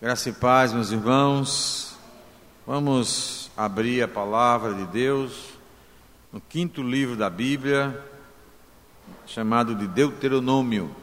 [0.00, 1.96] Graça e paz, meus irmãos.
[2.64, 5.32] Vamos abrir a palavra de Deus
[6.32, 8.00] no quinto livro da Bíblia,
[9.26, 10.94] chamado de Deuteronômio.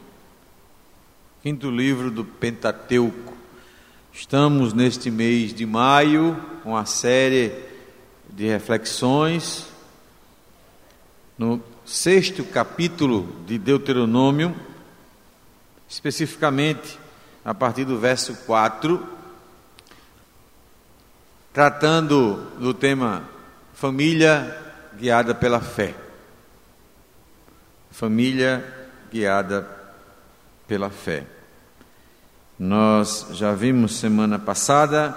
[1.42, 3.34] Quinto livro do Pentateuco.
[4.14, 7.52] Estamos neste mês de maio com a série
[8.30, 9.66] de reflexões
[11.36, 14.56] no sexto capítulo de Deuteronômio,
[15.86, 16.98] especificamente
[17.46, 19.06] a partir do verso 4,
[21.52, 23.22] tratando do tema
[23.72, 25.94] família guiada pela fé.
[27.88, 29.64] Família guiada
[30.66, 31.24] pela fé.
[32.58, 35.16] Nós já vimos semana passada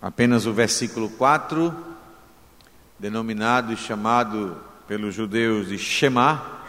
[0.00, 1.74] apenas o versículo 4,
[3.00, 6.60] denominado e chamado pelos judeus de Shema,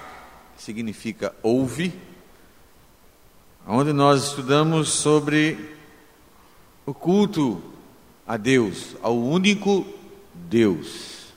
[0.58, 2.09] significa ouve
[3.72, 5.76] onde nós estudamos sobre
[6.88, 7.62] o culto
[8.26, 9.86] a Deus, ao único
[10.34, 11.28] Deus,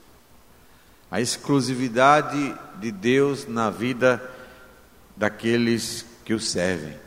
[1.11, 4.19] a exclusividade de Deus na vida
[5.15, 6.97] daqueles que o servem.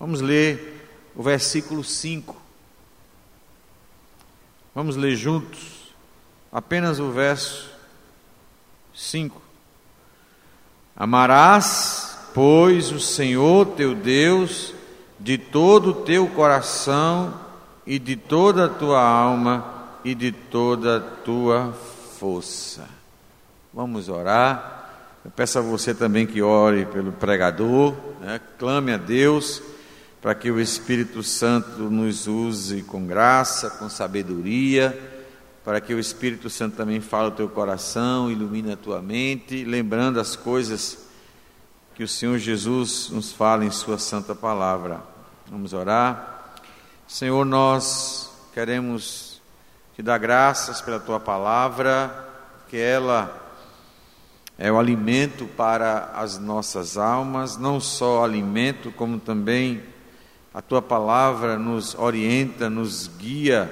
[0.00, 2.36] Vamos ler o versículo 5.
[4.74, 5.94] Vamos ler juntos
[6.50, 7.70] apenas o verso
[8.92, 9.40] 5.
[10.96, 14.74] Amarás pois, o Senhor teu Deus
[15.18, 17.32] de todo o teu coração
[17.86, 19.64] e de toda a tua alma
[20.04, 21.72] e de toda a tua
[22.18, 22.88] força.
[23.72, 24.80] Vamos orar.
[25.24, 28.40] Eu peço a você também que ore pelo pregador, né?
[28.58, 29.62] clame a Deus
[30.20, 34.96] para que o Espírito Santo nos use com graça, com sabedoria,
[35.64, 40.20] para que o Espírito Santo também fale o teu coração, ilumine a tua mente, lembrando
[40.20, 41.01] as coisas
[41.94, 45.00] que o Senhor Jesus nos fale em Sua santa palavra.
[45.50, 46.54] Vamos orar.
[47.06, 49.42] Senhor, nós queremos
[49.94, 52.30] te dar graças pela Tua palavra,
[52.68, 53.38] que ela
[54.56, 59.82] é o alimento para as nossas almas, não só alimento, como também
[60.54, 63.70] a Tua palavra nos orienta, nos guia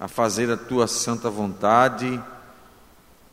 [0.00, 2.22] a fazer a Tua santa vontade.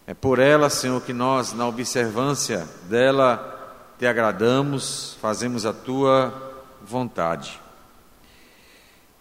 [0.06, 3.53] É por ela, Senhor, que nós, na observância dela,
[4.04, 7.58] te agradamos, fazemos a tua vontade.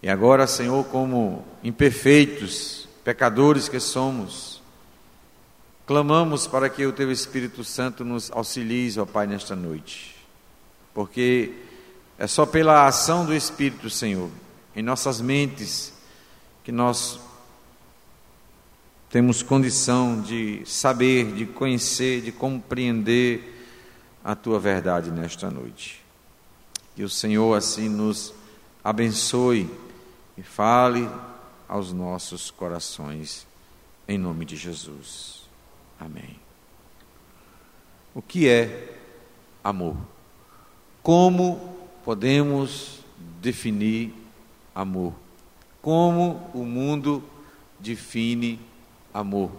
[0.02, 4.60] E agora, Senhor, como imperfeitos, pecadores que somos,
[5.86, 10.16] clamamos para que o teu Espírito Santo nos auxilie, ó Pai, nesta noite.
[10.92, 11.52] Porque
[12.18, 14.30] é só pela ação do Espírito, Senhor,
[14.74, 15.92] em nossas mentes,
[16.64, 17.20] que nós
[19.08, 23.51] temos condição de saber, de conhecer, de compreender
[24.24, 26.02] a tua verdade nesta noite.
[26.94, 28.32] Que o Senhor assim nos
[28.84, 29.68] abençoe
[30.36, 31.08] e fale
[31.68, 33.46] aos nossos corações,
[34.06, 35.48] em nome de Jesus.
[35.98, 36.38] Amém.
[38.14, 38.98] O que é
[39.64, 39.96] amor?
[41.02, 43.00] Como podemos
[43.40, 44.12] definir
[44.74, 45.14] amor?
[45.80, 47.24] Como o mundo
[47.80, 48.60] define
[49.12, 49.50] amor?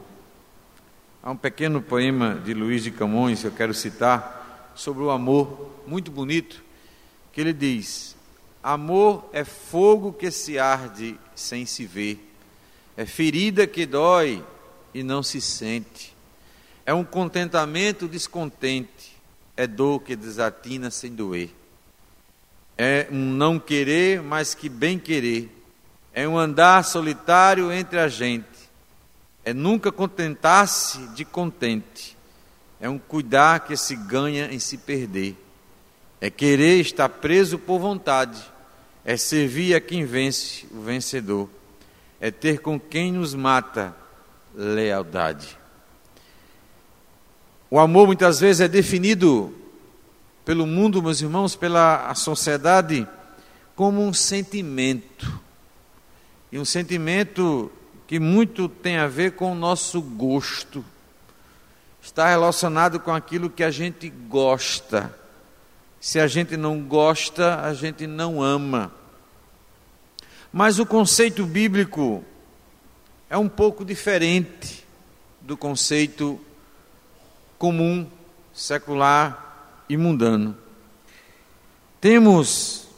[1.21, 4.42] Há um pequeno poema de Luiz de Camões que eu quero citar
[4.75, 6.63] sobre o amor, muito bonito,
[7.31, 8.15] que ele diz:
[8.61, 12.31] Amor é fogo que se arde sem se ver,
[12.95, 14.43] é ferida que dói
[14.93, 16.15] e não se sente,
[16.85, 19.17] é um contentamento descontente,
[19.55, 21.49] é dor que desatina sem doer,
[22.77, 25.49] é um não querer, mas que bem querer,
[26.13, 28.47] é um andar solitário entre a gente,
[29.43, 32.13] é nunca contentar-se de contente
[32.83, 35.37] é um cuidar que se ganha em se perder.
[36.19, 38.43] É querer estar preso por vontade.
[39.05, 41.49] É servir a quem vence, o vencedor.
[42.19, 43.95] É ter com quem nos mata
[44.53, 45.57] lealdade.
[47.71, 49.55] O amor muitas vezes é definido
[50.43, 53.07] pelo mundo, meus irmãos, pela sociedade,
[53.77, 55.39] como um sentimento.
[56.51, 57.71] E um sentimento
[58.05, 60.83] que muito tem a ver com o nosso gosto
[62.03, 65.17] está relacionado com aquilo que a gente gosta.
[66.01, 68.91] Se a gente não gosta, a gente não ama.
[70.51, 72.23] Mas o conceito bíblico
[73.29, 74.85] é um pouco diferente
[75.39, 76.39] do conceito
[77.57, 78.07] comum,
[78.53, 80.57] secular e mundano.
[82.01, 82.89] Temos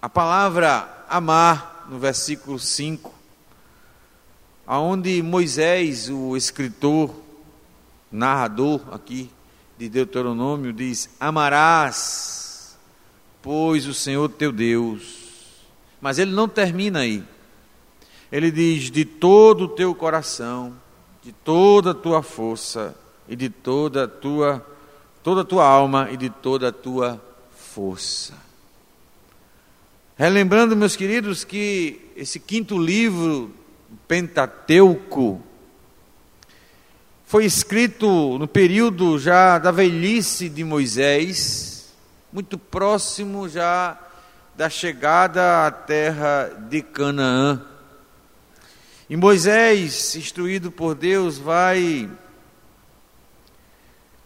[0.00, 3.14] a palavra amar no versículo 5,
[4.66, 7.27] aonde Moisés, o escritor,
[8.10, 9.30] narrador aqui
[9.76, 12.38] de Deuteronômio diz: Amarás
[13.42, 15.16] pois, o Senhor teu Deus.
[16.00, 17.24] Mas ele não termina aí.
[18.30, 20.74] Ele diz: de todo o teu coração,
[21.22, 22.94] de toda a tua força
[23.28, 24.66] e de toda a tua
[25.22, 27.22] toda a tua alma e de toda a tua
[27.54, 28.34] força.
[30.16, 33.50] Relembrando, meus queridos, que esse quinto livro,
[34.06, 35.42] Pentateuco,
[37.28, 41.94] foi escrito no período já da velhice de Moisés,
[42.32, 43.98] muito próximo já
[44.56, 47.60] da chegada à terra de Canaã.
[49.10, 52.08] E Moisés, instruído por Deus, vai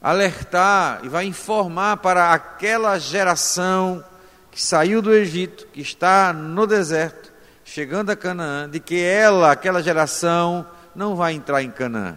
[0.00, 4.04] alertar e vai informar para aquela geração
[4.48, 7.32] que saiu do Egito, que está no deserto,
[7.64, 10.64] chegando a Canaã, de que ela, aquela geração,
[10.94, 12.16] não vai entrar em Canaã,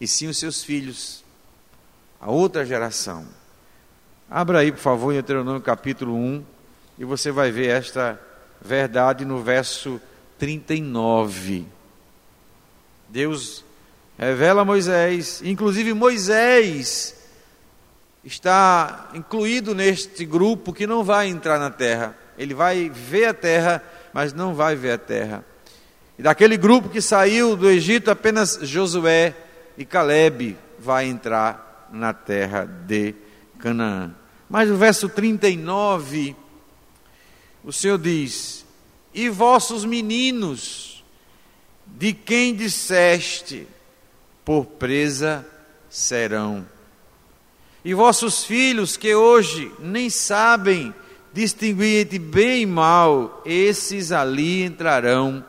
[0.00, 1.24] e sim os seus filhos,
[2.20, 3.26] a outra geração.
[4.30, 6.44] Abra aí, por favor, em Deuteronômio capítulo 1,
[6.98, 8.20] e você vai ver esta
[8.60, 10.00] verdade no verso
[10.38, 11.66] 39.
[13.08, 13.64] Deus
[14.18, 17.14] revela a Moisés, inclusive Moisés
[18.24, 22.16] está incluído neste grupo que não vai entrar na terra.
[22.36, 23.82] Ele vai ver a terra,
[24.12, 25.44] mas não vai ver a terra.
[26.18, 29.34] E daquele grupo que saiu do Egito, apenas Josué
[29.76, 33.14] e Caleb vai entrar na terra de
[33.58, 34.14] Canaã.
[34.48, 36.36] Mas o verso 39,
[37.64, 38.66] o Senhor diz:
[39.16, 41.02] e vossos meninos,
[41.86, 43.66] de quem disseste,
[44.44, 45.46] por presa
[45.88, 46.66] serão.
[47.82, 50.94] E vossos filhos, que hoje nem sabem
[51.32, 55.42] distinguir entre bem e mal, esses ali entrarão,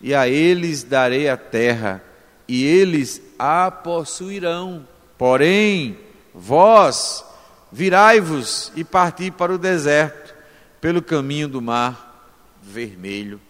[0.00, 2.02] e a eles darei a terra,
[2.48, 4.86] e eles a possuirão.
[5.18, 5.98] Porém,
[6.34, 7.24] vós
[7.72, 10.34] virai-vos e parti para o deserto,
[10.80, 12.30] pelo caminho do mar
[12.62, 13.40] vermelho.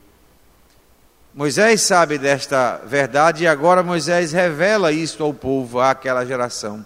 [1.34, 6.84] Moisés sabe desta verdade e agora Moisés revela isto ao povo, àquela geração.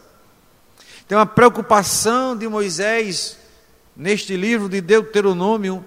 [1.07, 3.39] Tem uma preocupação de Moisés
[3.97, 5.85] neste livro de Deuteronômio.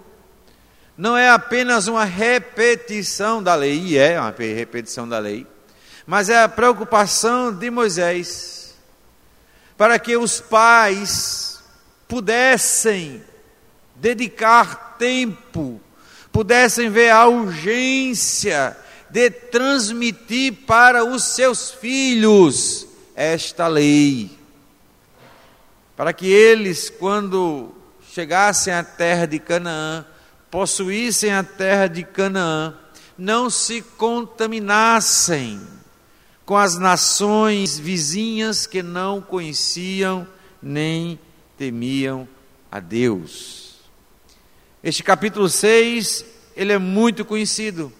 [0.97, 5.47] Não é apenas uma repetição da lei, e é uma repetição da lei,
[6.05, 8.75] mas é a preocupação de Moisés
[9.77, 11.63] para que os pais
[12.07, 13.23] pudessem
[13.95, 15.81] dedicar tempo
[16.33, 18.75] pudessem ver a urgência
[19.07, 24.31] de transmitir para os seus filhos esta lei.
[25.95, 27.71] Para que eles, quando
[28.11, 30.03] chegassem à terra de Canaã,
[30.49, 32.75] possuíssem a terra de Canaã,
[33.15, 35.61] não se contaminassem
[36.45, 40.27] com as nações vizinhas que não conheciam
[40.61, 41.19] nem
[41.57, 42.27] temiam
[42.71, 43.75] a Deus.
[44.83, 46.25] Este capítulo 6,
[46.55, 47.91] ele é muito conhecido,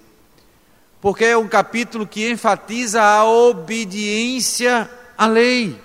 [1.00, 5.80] porque é um capítulo que enfatiza a obediência à lei.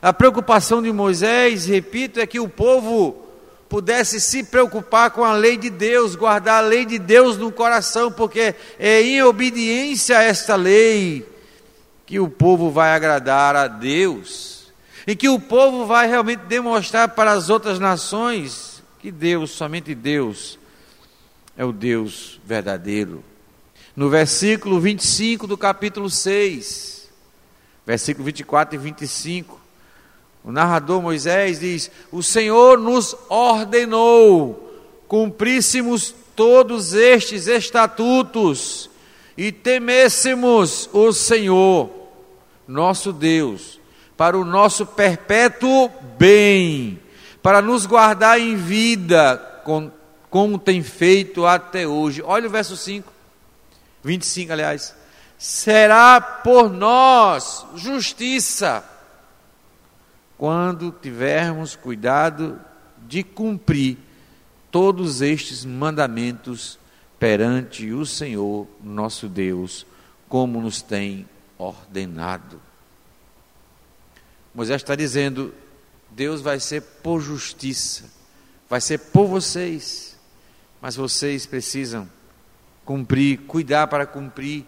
[0.00, 3.24] A preocupação de Moisés, repito, é que o povo
[3.68, 8.12] pudesse se preocupar com a lei de Deus, guardar a lei de Deus no coração,
[8.12, 11.37] porque é em obediência a esta lei
[12.08, 14.72] que o povo vai agradar a Deus,
[15.06, 20.58] e que o povo vai realmente demonstrar para as outras nações que Deus, somente Deus,
[21.54, 23.22] é o Deus verdadeiro.
[23.94, 27.10] No versículo 25 do capítulo 6,
[27.86, 29.60] versículo 24 e 25,
[30.42, 34.64] o narrador Moisés diz: O Senhor nos ordenou
[35.06, 38.88] cumpríssemos todos estes estatutos
[39.38, 41.88] e temêssemos o Senhor,
[42.66, 43.80] nosso Deus,
[44.18, 47.00] para o nosso perpétuo bem
[47.42, 49.90] para nos guardar em vida, com,
[50.28, 52.22] como tem feito até hoje.
[52.22, 53.10] Olha o verso 5,
[54.04, 54.94] 25, aliás.
[55.38, 58.84] Será por nós justiça,
[60.36, 62.60] quando tivermos cuidado
[63.06, 63.96] de cumprir
[64.70, 66.78] todos estes mandamentos
[67.18, 69.86] perante o Senhor nosso Deus,
[70.28, 72.60] como nos tem ordenado.
[74.54, 75.52] Moisés está dizendo:
[76.10, 78.04] Deus vai ser por justiça,
[78.68, 80.16] vai ser por vocês,
[80.80, 82.08] mas vocês precisam
[82.84, 84.64] cumprir, cuidar para cumprir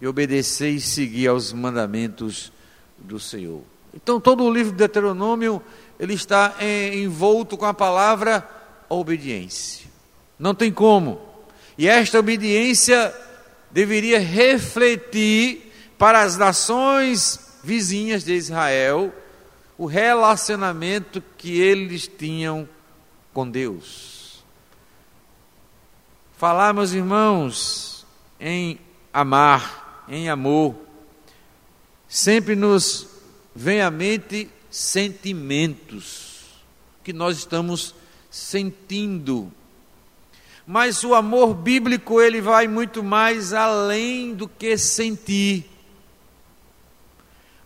[0.00, 2.52] e obedecer e seguir aos mandamentos
[2.98, 3.62] do Senhor.
[3.92, 5.62] Então, todo o livro de Deuteronômio
[5.98, 6.56] ele está
[6.92, 8.48] envolto com a palavra
[8.88, 9.88] obediência.
[10.38, 11.33] Não tem como.
[11.76, 13.14] E esta obediência
[13.70, 19.12] deveria refletir para as nações vizinhas de Israel
[19.76, 22.68] o relacionamento que eles tinham
[23.32, 24.44] com Deus.
[26.36, 28.06] Falar, meus irmãos,
[28.38, 28.78] em
[29.12, 30.76] amar, em amor,
[32.08, 33.08] sempre nos
[33.54, 36.34] vem à mente sentimentos
[37.02, 37.94] que nós estamos
[38.30, 39.52] sentindo.
[40.66, 45.70] Mas o amor bíblico ele vai muito mais além do que sentir.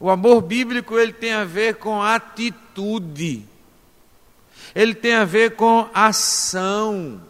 [0.00, 3.44] O amor bíblico ele tem a ver com atitude.
[4.74, 7.20] Ele tem a ver com ação.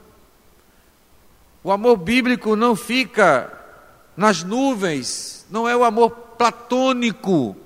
[1.62, 3.52] O amor bíblico não fica
[4.16, 7.56] nas nuvens, não é o amor platônico,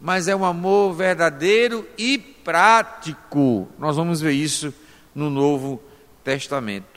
[0.00, 3.68] mas é um amor verdadeiro e prático.
[3.78, 4.72] Nós vamos ver isso
[5.14, 5.82] no Novo
[6.24, 6.91] Testamento.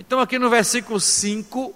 [0.00, 1.74] Então, aqui no versículo 5,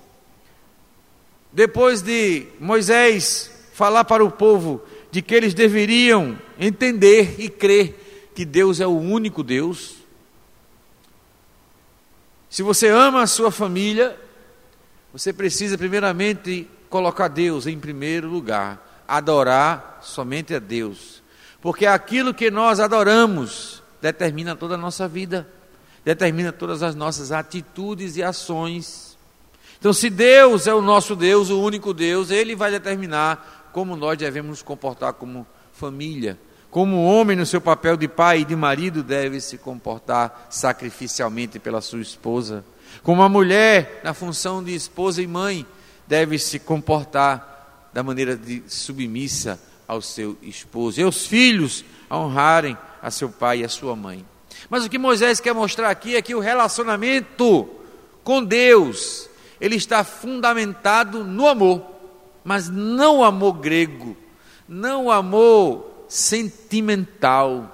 [1.52, 8.46] depois de Moisés falar para o povo de que eles deveriam entender e crer que
[8.46, 9.96] Deus é o único Deus.
[12.48, 14.18] Se você ama a sua família,
[15.12, 21.22] você precisa primeiramente colocar Deus em primeiro lugar, adorar somente a Deus,
[21.60, 25.46] porque aquilo que nós adoramos determina toda a nossa vida,
[26.04, 29.16] determina todas as nossas atitudes e ações.
[29.78, 34.16] Então, se Deus é o nosso Deus, o único Deus, Ele vai determinar como nós
[34.16, 36.38] devemos nos comportar como família.
[36.70, 41.58] Como o homem, no seu papel de pai e de marido, deve se comportar sacrificialmente
[41.58, 42.64] pela sua esposa.
[43.02, 45.66] Como a mulher, na função de esposa e mãe,
[46.06, 51.00] deve se comportar da maneira de submissa ao seu esposo.
[51.00, 54.24] E os filhos a honrarem a seu pai e a sua mãe.
[54.68, 57.68] Mas o que Moisés quer mostrar aqui é que o relacionamento
[58.22, 59.28] com Deus,
[59.60, 61.94] ele está fundamentado no amor
[62.44, 64.14] mas não o amor grego,
[64.68, 67.70] não o amor sentimental,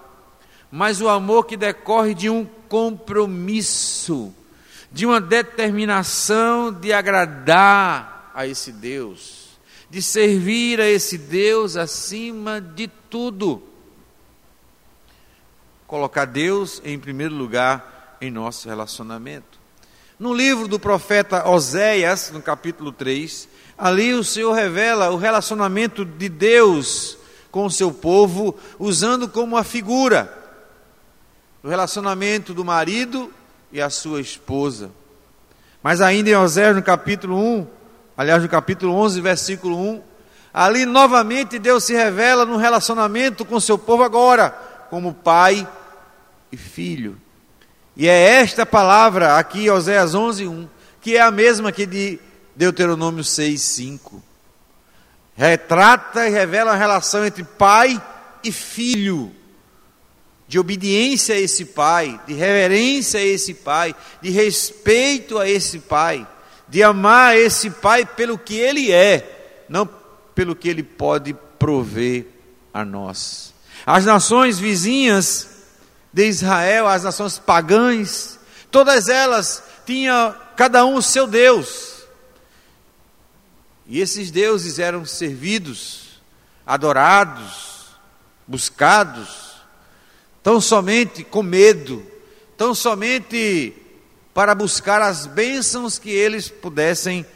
[0.70, 4.32] mas o amor que decorre de um compromisso,
[4.92, 9.58] de uma determinação de agradar a esse Deus,
[9.90, 13.60] de servir a esse Deus acima de tudo.
[15.90, 19.58] Colocar Deus em primeiro lugar em nosso relacionamento.
[20.20, 26.28] No livro do profeta Oséias, no capítulo 3, Ali o Senhor revela o relacionamento de
[26.28, 27.18] Deus
[27.50, 30.32] com o seu povo, usando como a figura
[31.60, 33.28] o relacionamento do marido
[33.72, 34.92] e a sua esposa.
[35.82, 37.66] Mas ainda em Oséias, no capítulo 1,
[38.16, 40.02] aliás, no capítulo 11, versículo 1,
[40.54, 44.50] ali novamente Deus se revela no relacionamento com o seu povo agora,
[44.88, 45.66] como pai
[46.52, 47.20] e filho.
[47.96, 50.68] E é esta palavra aqui, Oséias 11, 1,
[51.00, 52.18] que é a mesma que de
[52.54, 54.22] Deuteronômio 6, 5.
[55.36, 58.00] Retrata e revela a relação entre pai
[58.42, 59.32] e filho,
[60.46, 66.26] de obediência a esse pai, de reverência a esse pai, de respeito a esse pai,
[66.68, 69.88] de amar esse pai pelo que ele é, não
[70.34, 72.26] pelo que ele pode prover
[72.72, 73.54] a nós.
[73.86, 75.59] As nações vizinhas
[76.12, 78.38] de Israel, as nações pagãs,
[78.70, 82.04] todas elas tinham cada um o seu Deus.
[83.86, 86.20] E esses deuses eram servidos,
[86.66, 87.86] adorados,
[88.46, 89.56] buscados,
[90.42, 92.06] tão somente com medo,
[92.56, 93.74] tão somente
[94.32, 97.26] para buscar as bênçãos que eles pudessem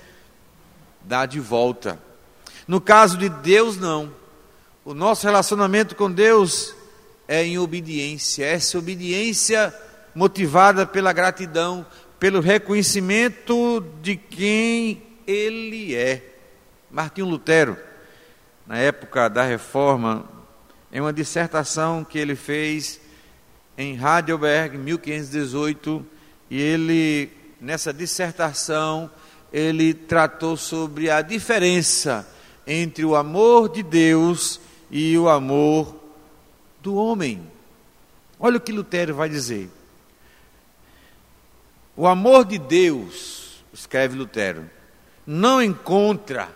[1.02, 2.00] dar de volta.
[2.66, 4.14] No caso de Deus, não.
[4.85, 6.75] O nosso relacionamento com Deus
[7.26, 9.75] é em obediência, essa obediência
[10.14, 11.85] motivada pela gratidão,
[12.19, 16.23] pelo reconhecimento de quem Ele é.
[16.90, 17.76] Martinho Lutero,
[18.66, 20.25] na época da reforma,
[20.93, 23.00] em uma dissertação que ele fez
[23.76, 26.07] em Heidelberg, 1518,
[26.49, 29.11] e ele, nessa dissertação,
[29.52, 32.28] ele tratou sobre a diferença
[32.64, 36.03] entre o amor de Deus e o amor
[36.85, 37.50] do homem.
[38.38, 39.69] Olha o que Lutero vai dizer.
[41.97, 44.71] O amor de Deus, escreve Lutero,
[45.26, 46.49] não encontra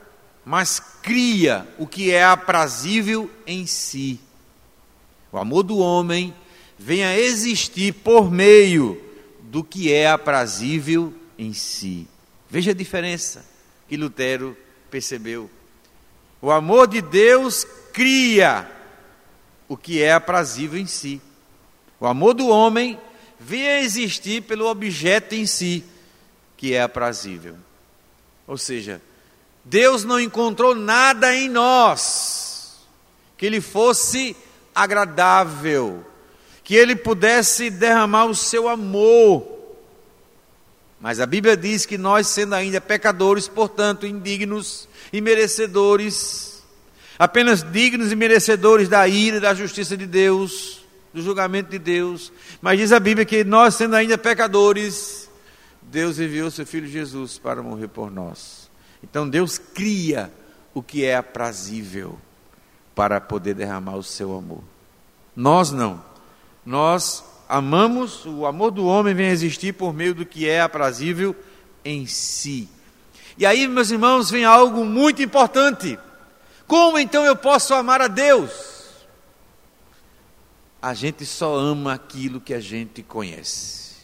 [0.48, 4.18] mas cria o que é aprazível em si.
[5.30, 6.32] O amor do homem
[6.78, 8.98] vem a existir por meio
[9.42, 12.08] do que é aprazível em si.
[12.48, 13.44] Veja a diferença
[13.86, 14.56] que Lutero
[14.90, 15.50] percebeu.
[16.40, 18.66] O amor de Deus cria
[19.68, 21.20] o que é aprazível em si.
[22.00, 22.98] O amor do homem
[23.38, 25.84] vem a existir pelo objeto em si,
[26.56, 27.56] que é aprazível.
[28.46, 29.00] Ou seja,
[29.64, 32.78] Deus não encontrou nada em nós
[33.36, 34.34] que lhe fosse
[34.74, 36.04] agradável,
[36.64, 39.46] que ele pudesse derramar o seu amor.
[41.00, 46.47] Mas a Bíblia diz que nós, sendo ainda pecadores, portanto, indignos e merecedores,
[47.18, 52.32] apenas dignos e merecedores da ira e da justiça de Deus, do julgamento de Deus,
[52.60, 55.28] mas diz a Bíblia que nós, sendo ainda pecadores,
[55.82, 58.70] Deus enviou seu Filho Jesus para morrer por nós.
[59.02, 60.30] Então Deus cria
[60.74, 62.18] o que é aprazível
[62.94, 64.62] para poder derramar o seu amor.
[65.34, 66.02] Nós não.
[66.64, 71.34] Nós amamos, o amor do homem vem a existir por meio do que é aprazível
[71.84, 72.68] em si.
[73.38, 75.98] E aí, meus irmãos, vem algo muito importante.
[76.68, 78.50] Como então eu posso amar a Deus?
[80.80, 83.96] A gente só ama aquilo que a gente conhece.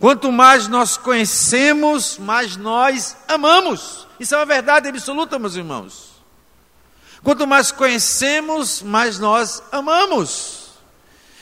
[0.00, 4.06] Quanto mais nós conhecemos, mais nós amamos.
[4.18, 6.14] Isso é uma verdade absoluta, meus irmãos.
[7.22, 10.70] Quanto mais conhecemos, mais nós amamos.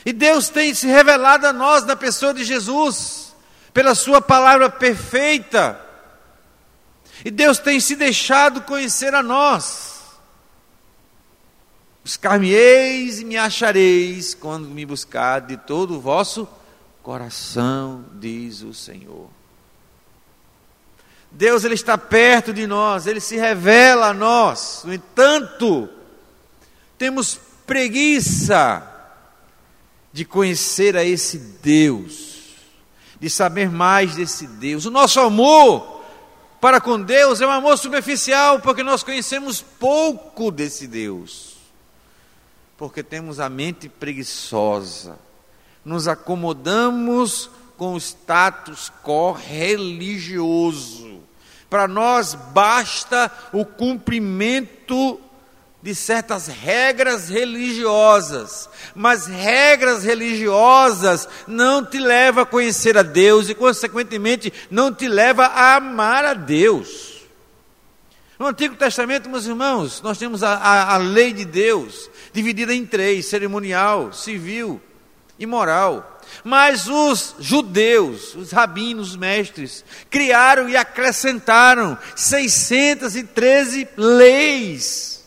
[0.05, 3.33] E Deus tem se revelado a nós na pessoa de Jesus,
[3.73, 5.79] pela Sua palavra perfeita.
[7.23, 9.96] E Deus tem se deixado conhecer a nós.
[12.07, 16.47] Buscar-me-eis e me achareis quando me buscar de todo o vosso
[17.03, 19.27] coração, diz o Senhor.
[21.29, 24.83] Deus ele está perto de nós, ele se revela a nós.
[24.85, 25.89] No entanto,
[26.97, 28.89] temos preguiça
[30.13, 32.55] de conhecer a esse Deus,
[33.19, 34.85] de saber mais desse Deus.
[34.85, 36.05] O nosso amor
[36.61, 41.56] para com Deus é um amor superficial, porque nós conhecemos pouco desse Deus,
[42.77, 45.17] porque temos a mente preguiçosa,
[45.83, 51.21] nos acomodamos com o status quo religioso.
[51.69, 55.19] Para nós basta o cumprimento
[55.81, 63.55] de certas regras religiosas, mas regras religiosas não te levam a conhecer a Deus e,
[63.55, 67.16] consequentemente, não te leva a amar a Deus.
[68.39, 72.85] No Antigo Testamento, meus irmãos, nós temos a, a, a lei de Deus dividida em
[72.85, 74.79] três: cerimonial, civil
[75.39, 76.19] e moral.
[76.43, 85.17] Mas os judeus, os rabinos, os mestres, criaram e acrescentaram 613 leis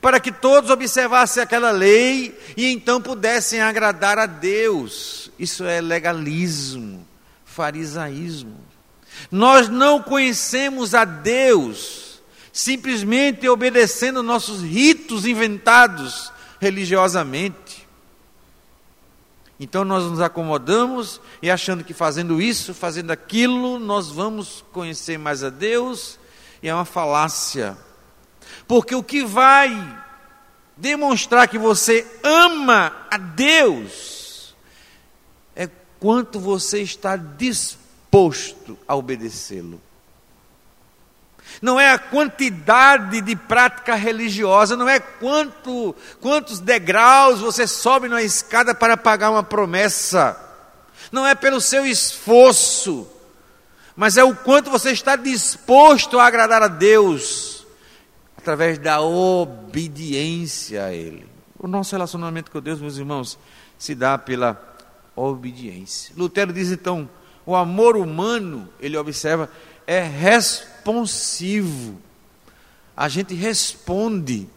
[0.00, 5.30] para que todos observassem aquela lei e então pudessem agradar a Deus.
[5.38, 7.06] Isso é legalismo,
[7.44, 8.58] farisaísmo.
[9.30, 12.09] Nós não conhecemos a Deus
[12.62, 17.88] simplesmente obedecendo nossos ritos inventados religiosamente.
[19.58, 25.44] Então nós nos acomodamos e achando que fazendo isso, fazendo aquilo, nós vamos conhecer mais
[25.44, 26.18] a Deus,
[26.62, 27.76] e é uma falácia
[28.70, 30.00] porque o que vai
[30.76, 34.54] demonstrar que você ama a Deus
[35.56, 35.68] é
[35.98, 39.80] quanto você está disposto a obedecê-lo.
[41.60, 48.22] Não é a quantidade de prática religiosa, não é quanto, quantos degraus você sobe na
[48.22, 50.38] escada para pagar uma promessa,
[51.12, 53.06] não é pelo seu esforço,
[53.94, 57.66] mas é o quanto você está disposto a agradar a Deus
[58.36, 61.28] através da obediência a Ele.
[61.58, 63.38] O nosso relacionamento com Deus, meus irmãos,
[63.78, 64.58] se dá pela
[65.14, 66.14] obediência.
[66.16, 67.08] Lutero diz então:
[67.44, 69.50] o amor humano, ele observa,
[69.90, 72.00] é responsivo.
[72.96, 74.48] A gente responde.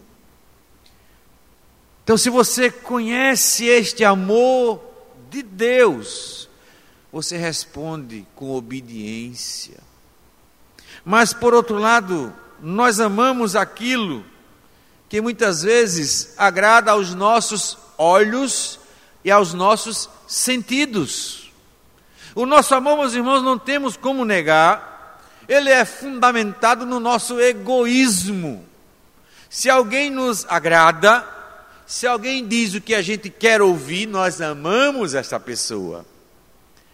[2.04, 4.80] Então, se você conhece este amor
[5.32, 6.48] de Deus,
[7.12, 9.80] você responde com obediência.
[11.04, 14.24] Mas, por outro lado, nós amamos aquilo
[15.10, 18.80] que muitas vezes agrada aos nossos olhos
[19.26, 21.52] e aos nossos sentidos.
[22.36, 24.93] O nosso amor, meus irmãos, não temos como negar,
[25.48, 28.64] ele é fundamentado no nosso egoísmo.
[29.50, 31.26] Se alguém nos agrada,
[31.86, 36.06] se alguém diz o que a gente quer ouvir, nós amamos essa pessoa.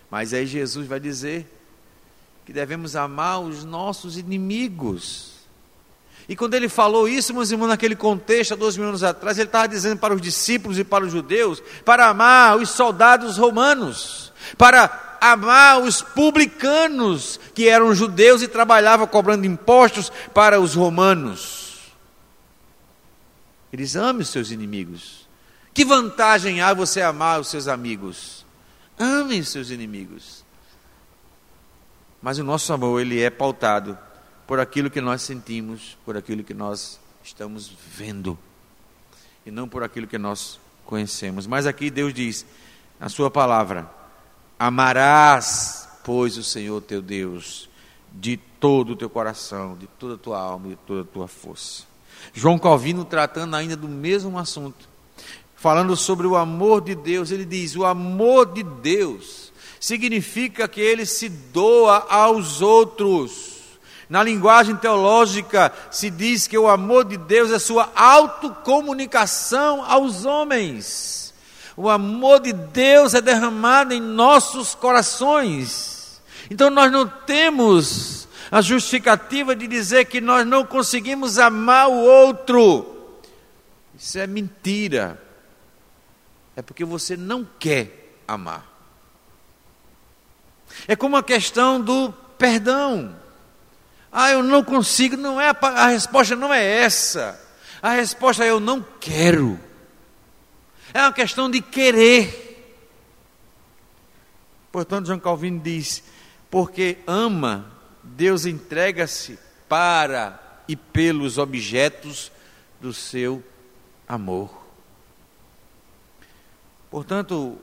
[0.09, 1.47] Mas aí Jesus vai dizer
[2.45, 5.29] que devemos amar os nossos inimigos.
[6.27, 9.47] E quando ele falou isso, meus irmãos, naquele contexto, há dois mil anos atrás, ele
[9.47, 15.08] estava dizendo para os discípulos e para os judeus, para amar os soldados romanos, para
[15.21, 21.93] amar os publicanos, que eram judeus e trabalhavam cobrando impostos para os romanos.
[23.71, 25.27] Eles amem os seus inimigos.
[25.73, 28.45] Que vantagem há você amar os seus amigos?
[28.97, 30.43] Amem os seus inimigos.
[32.21, 33.97] Mas o nosso amor, ele é pautado
[34.45, 38.37] por aquilo que nós sentimos, por aquilo que nós estamos vendo,
[39.45, 41.45] e não por aquilo que nós conhecemos.
[41.45, 42.45] Mas aqui Deus diz
[42.99, 43.89] a sua palavra:
[44.59, 47.69] Amarás, pois, o Senhor teu Deus
[48.11, 51.27] de todo o teu coração, de toda a tua alma e de toda a tua
[51.29, 51.83] força.
[52.33, 54.89] João Calvino, tratando ainda do mesmo assunto,
[55.55, 61.05] falando sobre o amor de Deus, ele diz: o amor de Deus significa que ele
[61.05, 63.57] se doa aos outros.
[64.09, 71.28] Na linguagem teológica se diz que o amor de Deus é sua autocomunicação aos homens.
[71.81, 76.21] O amor de Deus é derramado em nossos corações.
[76.51, 83.15] Então nós não temos a justificativa de dizer que nós não conseguimos amar o outro.
[83.97, 85.23] Isso é mentira.
[86.53, 88.65] É porque você não quer amar.
[90.85, 93.15] É como a questão do perdão.
[94.11, 97.39] Ah, eu não consigo, não é a, a resposta não é essa.
[97.81, 99.68] A resposta é eu não quero.
[100.93, 102.47] É uma questão de querer.
[104.71, 106.03] Portanto, João Calvino diz:
[106.49, 107.71] porque ama,
[108.03, 112.31] Deus entrega-se para e pelos objetos
[112.79, 113.43] do seu
[114.07, 114.49] amor.
[116.89, 117.57] Portanto,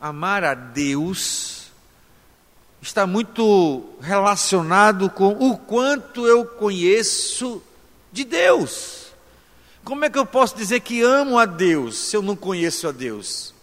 [0.00, 1.70] amar a Deus
[2.80, 7.62] está muito relacionado com o quanto eu conheço
[8.12, 9.07] de Deus.
[9.88, 12.92] Como é que eu posso dizer que amo a Deus se eu não conheço a
[12.92, 13.54] Deus?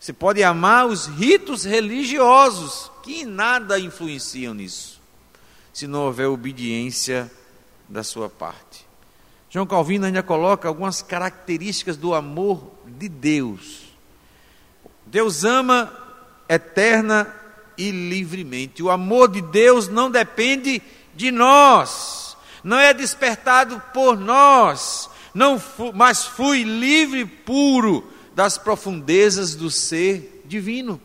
[0.00, 4.98] Você pode amar os ritos religiosos, que nada influenciam nisso,
[5.70, 7.30] se não houver obediência
[7.86, 8.86] da sua parte.
[9.50, 13.82] João Calvino ainda coloca algumas características do amor de Deus.
[15.04, 15.92] Deus ama
[16.48, 17.30] eterna
[17.76, 18.82] e livremente.
[18.82, 20.80] O amor de Deus não depende
[21.14, 25.60] de nós, não é despertado por nós, não
[25.94, 31.00] mas flui livre e puro das profundezas do ser divino.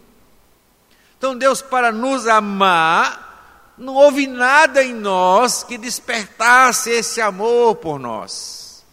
[1.18, 7.98] Então Deus para nos amar, não houve nada em nós que despertasse esse amor por
[7.98, 8.84] nós.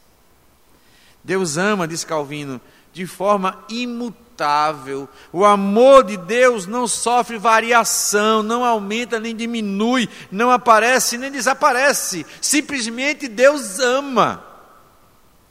[1.23, 2.61] Deus ama, diz Calvino,
[2.93, 5.09] de forma imutável.
[5.33, 12.25] O amor de Deus não sofre variação, não aumenta nem diminui, não aparece nem desaparece.
[12.41, 14.50] Simplesmente Deus ama.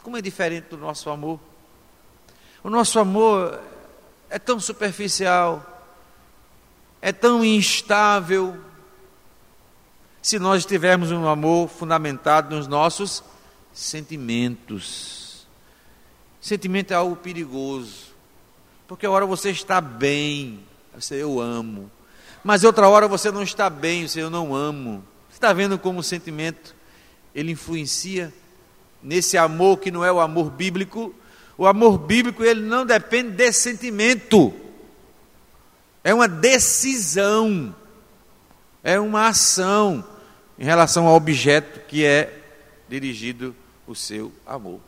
[0.10, 1.40] Como é diferente do nosso amor?
[2.64, 3.62] O nosso amor
[4.28, 5.64] é tão superficial,
[7.00, 8.60] é tão instável.
[10.20, 13.24] Se nós tivermos um amor fundamentado nos nossos
[13.72, 15.46] sentimentos.
[16.42, 18.08] Sentimento é algo perigoso.
[18.88, 21.92] Porque a hora você está bem, você eu amo.
[22.44, 25.06] Mas outra hora você não está bem, você eu não amo.
[25.30, 26.76] Você está vendo como o sentimento
[27.36, 28.34] ele influencia
[29.02, 31.14] nesse amor que não é o amor bíblico?
[31.58, 34.54] O amor bíblico ele não depende desse sentimento.
[36.04, 37.76] É uma decisão.
[38.84, 40.04] É uma ação
[40.58, 42.34] em relação ao objeto que é
[42.88, 44.80] dirigido o seu amor.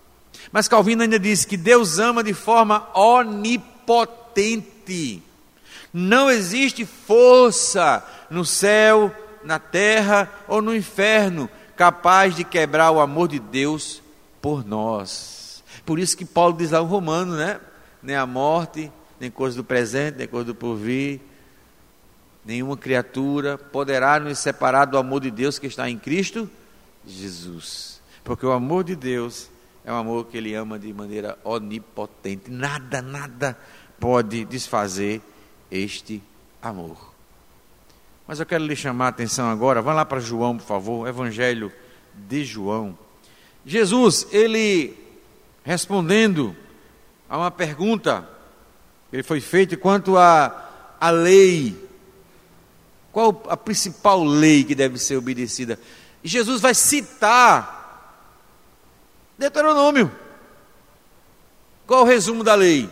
[0.52, 5.22] Mas Calvino ainda diz que Deus ama de forma onipotente potente.
[5.94, 11.50] Não existe força no céu, na terra ou no inferno
[11.82, 14.04] capaz de quebrar o amor de Deus
[14.40, 15.64] por nós.
[15.84, 17.60] Por isso que Paulo diz lá no Romano, né?
[18.04, 21.20] Nem a morte, nem coisa do presente, nem coisa do porvir,
[22.46, 26.48] nenhuma criatura poderá nos separar do amor de Deus que está em Cristo
[27.04, 28.00] Jesus.
[28.24, 29.50] Porque o amor de Deus
[29.84, 32.52] é um amor que ele ama de maneira onipotente.
[32.52, 33.58] Nada, nada
[34.00, 35.20] pode desfazer
[35.72, 36.22] este
[36.62, 37.11] amor.
[38.32, 41.70] Mas eu quero lhe chamar a atenção agora, vá lá para João, por favor, Evangelho
[42.16, 42.98] de João.
[43.66, 44.98] Jesus, ele
[45.66, 46.56] respondendo
[47.30, 48.26] a uma pergunta
[49.10, 50.46] que foi feita quanto à
[51.02, 51.76] a, a lei,
[53.12, 55.78] qual a principal lei que deve ser obedecida?
[56.24, 58.32] E Jesus vai citar
[59.38, 60.10] Deuteronômio.
[61.86, 62.90] Qual o resumo da lei?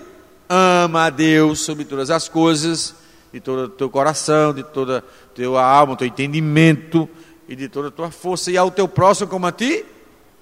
[0.49, 2.93] ama a Deus sobre todas as coisas,
[3.31, 7.07] de todo o teu coração, de toda a tua alma, teu entendimento
[7.47, 9.85] e de toda a tua força, e ao teu próximo como a ti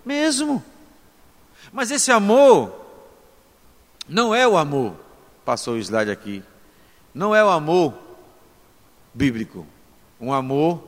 [0.06, 0.64] mesmo.
[1.72, 2.74] Mas esse amor
[4.08, 4.96] não é o amor,
[5.44, 6.44] passou o slide aqui,
[7.14, 7.94] não é o amor
[9.14, 9.66] bíblico,
[10.20, 10.84] um amor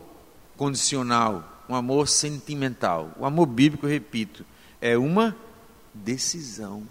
[0.55, 3.11] condicional, um amor sentimental.
[3.17, 4.45] O amor bíblico, repito,
[4.81, 5.35] é uma
[5.93, 6.83] decisão.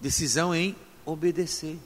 [0.00, 1.78] Decisão em obedecer.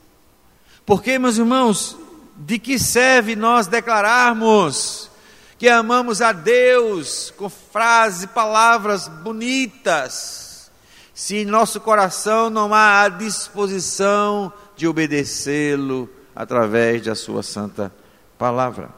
[0.85, 1.97] Porque, meus irmãos,
[2.39, 5.11] de que serve nós declararmos
[5.59, 10.71] que amamos a Deus com frases palavras bonitas,
[11.13, 17.93] se em nosso coração não há a disposição de obedecê-lo através da sua santa
[18.39, 18.91] palavra.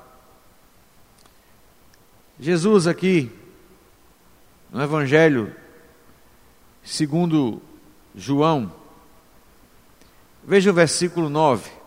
[2.39, 3.33] Jesus aqui,
[4.71, 5.55] no Evangelho,
[6.85, 7.63] segundo
[8.15, 8.71] João,
[10.45, 11.80] veja o versículo 9.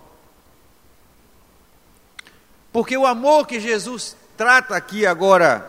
[2.74, 5.66] Porque o amor que Jesus trata aqui agora,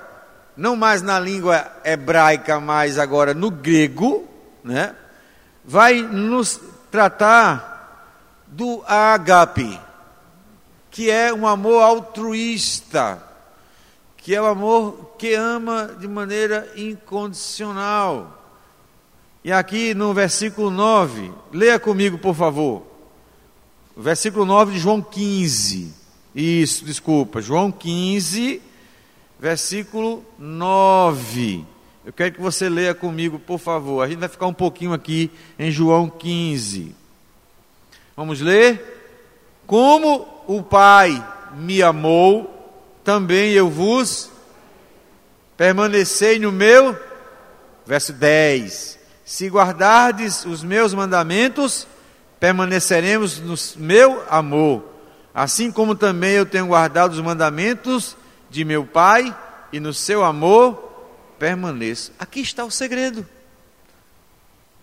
[0.57, 4.27] não mais na língua hebraica, mas agora no grego,
[4.65, 4.97] né?
[5.65, 9.79] Vai nos tratar do agape,
[10.91, 13.23] que é um amor altruísta
[14.25, 18.43] que é o amor que ama de maneira incondicional.
[19.45, 22.87] E aqui no versículo 9, leia comigo, por favor.
[23.95, 25.93] Versículo 9 de João 15.
[26.35, 27.41] Isso, desculpa.
[27.41, 28.61] João 15,
[29.39, 31.65] versículo 9.
[32.05, 34.03] Eu quero que você leia comigo, por favor.
[34.03, 36.95] A gente vai ficar um pouquinho aqui em João 15.
[38.17, 39.63] Vamos ler?
[39.67, 42.51] Como o Pai me amou,
[43.03, 44.31] também eu vos
[45.57, 46.99] permanecei no meu,
[47.87, 48.99] verso 10.
[49.25, 51.87] Se guardardes os meus mandamentos,
[52.39, 54.85] permaneceremos no meu amor,
[55.35, 58.17] assim como também eu tenho guardado os mandamentos
[58.49, 59.37] de meu Pai,
[59.73, 60.77] e no seu amor
[61.39, 62.13] permaneço.
[62.19, 63.27] Aqui está o segredo.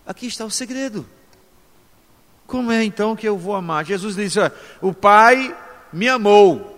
[0.06, 1.06] Aqui está o segredo.
[2.46, 3.86] Como é então que eu vou amar?
[3.86, 4.38] Jesus disse:
[4.82, 5.56] O Pai
[5.90, 6.72] me amou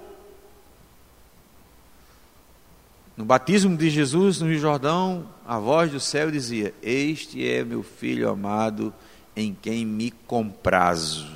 [3.16, 7.84] No batismo de Jesus no Rio Jordão, a voz do céu dizia: Este é meu
[7.84, 8.92] filho amado,
[9.36, 11.30] em quem me comprazo,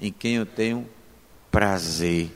[0.00, 0.86] em quem eu tenho
[1.50, 2.30] prazer.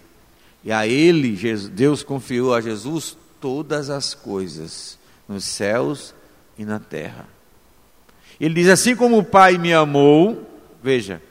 [0.63, 1.37] E a ele,
[1.71, 4.99] Deus confiou a Jesus todas as coisas,
[5.29, 6.15] nos céus
[6.59, 7.29] e na terra.
[8.41, 10.49] Ele diz: Assim como o Pai me amou,
[10.83, 11.23] veja,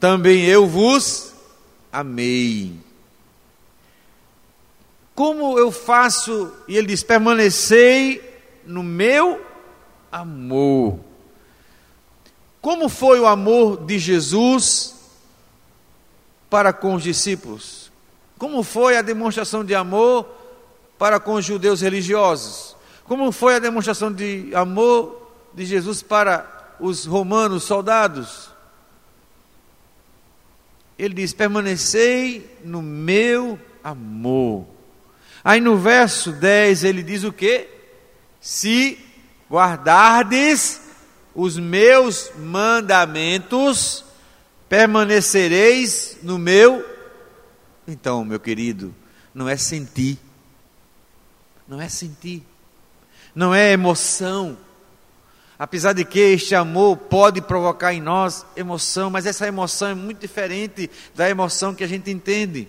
[0.00, 1.32] também eu vos
[1.92, 2.72] amei.
[5.14, 6.52] Como eu faço?
[6.66, 8.22] E ele diz: permanecei
[8.66, 9.44] no meu
[10.10, 11.00] amor.
[12.60, 14.97] Como foi o amor de Jesus
[16.48, 17.90] para com os discípulos?
[18.38, 20.26] Como foi a demonstração de amor
[20.98, 22.76] para com os judeus religiosos?
[23.04, 28.50] Como foi a demonstração de amor de Jesus para os romanos soldados?
[30.98, 34.66] Ele diz: permanecei no meu amor.
[35.42, 37.68] Aí no verso 10 ele diz o que?
[38.40, 38.98] Se
[39.50, 40.80] guardardes
[41.34, 44.04] os meus mandamentos,
[44.68, 46.84] permanecereis no meu.
[47.86, 48.94] Então, meu querido,
[49.34, 50.18] não é sentir,
[51.66, 52.42] não é sentir,
[53.34, 54.58] não é emoção.
[55.58, 60.20] Apesar de que este amor pode provocar em nós emoção, mas essa emoção é muito
[60.20, 62.68] diferente da emoção que a gente entende.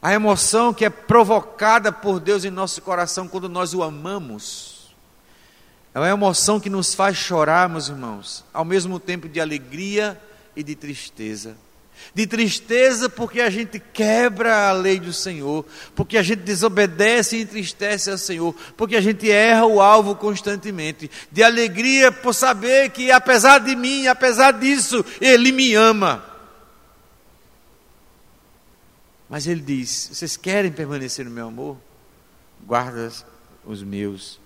[0.00, 4.69] A emoção que é provocada por Deus em nosso coração quando nós o amamos.
[5.94, 10.20] É uma emoção que nos faz chorar, meus irmãos, ao mesmo tempo de alegria
[10.54, 11.56] e de tristeza.
[12.14, 17.42] De tristeza porque a gente quebra a lei do Senhor, porque a gente desobedece e
[17.42, 21.10] entristece ao Senhor, porque a gente erra o alvo constantemente.
[21.30, 26.24] De alegria por saber que apesar de mim, apesar disso, Ele me ama.
[29.28, 31.76] Mas ele diz: Vocês querem permanecer no meu amor?
[32.66, 33.12] Guarda
[33.64, 34.39] os meus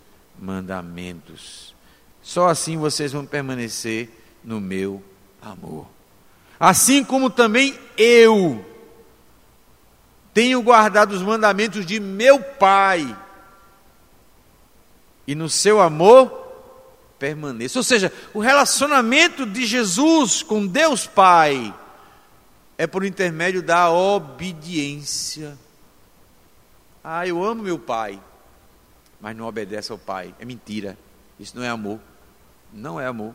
[0.44, 1.74] mandamentos.
[2.22, 4.10] Só assim vocês vão permanecer
[4.44, 5.02] no meu
[5.40, 5.86] amor.
[6.60, 8.64] Assim como também eu
[10.32, 13.16] tenho guardado os mandamentos de meu Pai,
[15.26, 16.30] e no seu amor
[17.18, 17.78] permaneço.
[17.78, 21.74] Ou seja, o relacionamento de Jesus com Deus Pai
[22.76, 25.56] é por intermédio da obediência.
[27.02, 28.18] Ah, eu amo meu pai,
[29.24, 30.34] mas não obedece ao pai.
[30.38, 30.98] É mentira.
[31.40, 31.98] Isso não é amor.
[32.70, 33.34] Não é amor.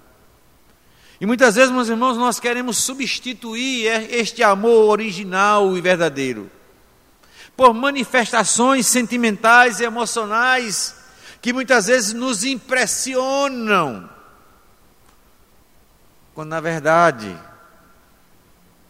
[1.20, 6.48] E muitas vezes, meus irmãos, nós queremos substituir este amor original e verdadeiro
[7.58, 10.96] por manifestações sentimentais e emocionais
[11.42, 14.08] que muitas vezes nos impressionam,
[16.36, 17.36] quando na verdade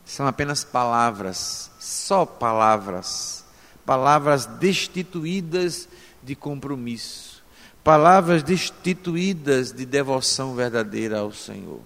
[0.04, 3.46] são apenas palavras, só palavras,
[3.86, 5.88] palavras destituídas
[6.22, 7.44] de compromisso,
[7.84, 11.82] palavras destituídas de devoção verdadeira ao Senhor.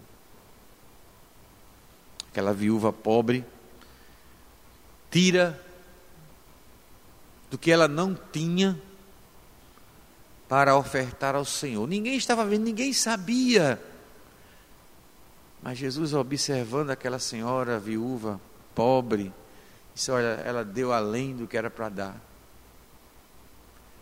[2.32, 3.46] Aquela viúva pobre
[5.12, 5.62] tira
[7.52, 8.82] do que ela não tinha
[10.50, 11.88] para ofertar ao Senhor.
[11.88, 13.80] Ninguém estava vendo, ninguém sabia
[15.62, 18.42] Mas Jesus, observando aquela senhora viúva,
[18.76, 19.32] pobre,
[19.96, 22.33] disse: Olha, ela deu além do que era para dar.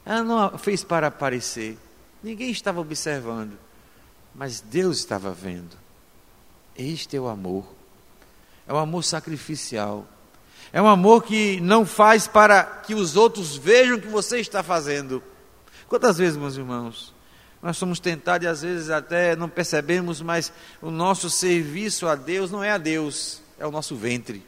[0.05, 1.77] Ela não fez para aparecer,
[2.23, 3.57] ninguém estava observando,
[4.33, 5.77] mas Deus estava vendo.
[6.75, 7.65] Este é o amor,
[8.67, 10.07] é o amor sacrificial,
[10.73, 14.63] é um amor que não faz para que os outros vejam o que você está
[14.63, 15.21] fazendo.
[15.87, 17.13] Quantas vezes, meus irmãos,
[17.61, 22.49] nós somos tentados e às vezes até não percebemos, mas o nosso serviço a Deus
[22.49, 24.43] não é a Deus, é o nosso ventre.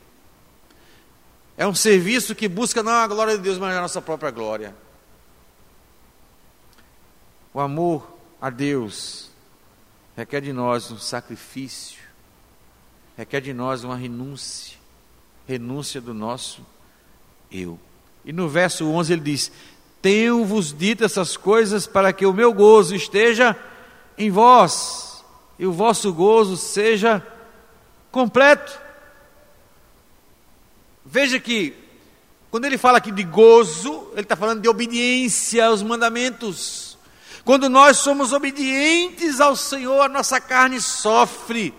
[1.55, 4.73] É um serviço que busca não a glória de Deus, mas a nossa própria glória.
[7.53, 9.29] O amor a Deus
[10.15, 12.01] requer de nós um sacrifício,
[13.15, 14.77] requer de nós uma renúncia,
[15.47, 16.65] renúncia do nosso
[17.51, 17.79] eu.
[18.25, 19.51] E no verso 11 ele diz:
[20.03, 23.55] tenho-vos dito essas coisas para que o meu gozo esteja
[24.17, 25.23] em vós
[25.57, 27.25] e o vosso gozo seja
[28.11, 28.81] completo.
[31.05, 31.73] Veja que,
[32.51, 36.92] quando ele fala aqui de gozo, ele está falando de obediência aos mandamentos.
[37.45, 41.73] Quando nós somos obedientes ao Senhor, a nossa carne sofre,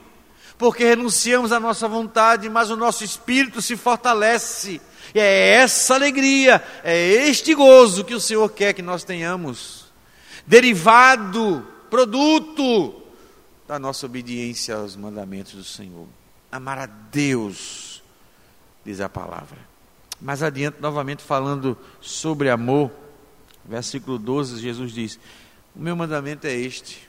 [0.59, 4.81] porque renunciamos à nossa vontade, mas o nosso espírito se fortalece
[5.15, 9.87] e é essa alegria, é este gozo que o Senhor quer que nós tenhamos,
[10.45, 13.03] derivado, produto
[13.67, 16.07] da nossa obediência aos mandamentos do Senhor.
[16.51, 18.03] Amar a Deus,
[18.85, 19.59] diz a palavra.
[20.21, 22.91] Mais adiante, novamente falando sobre amor,
[23.65, 25.19] versículo 12, Jesus diz:
[25.75, 27.09] O meu mandamento é este,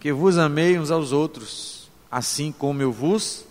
[0.00, 3.44] que vos amei uns aos outros, assim como eu vos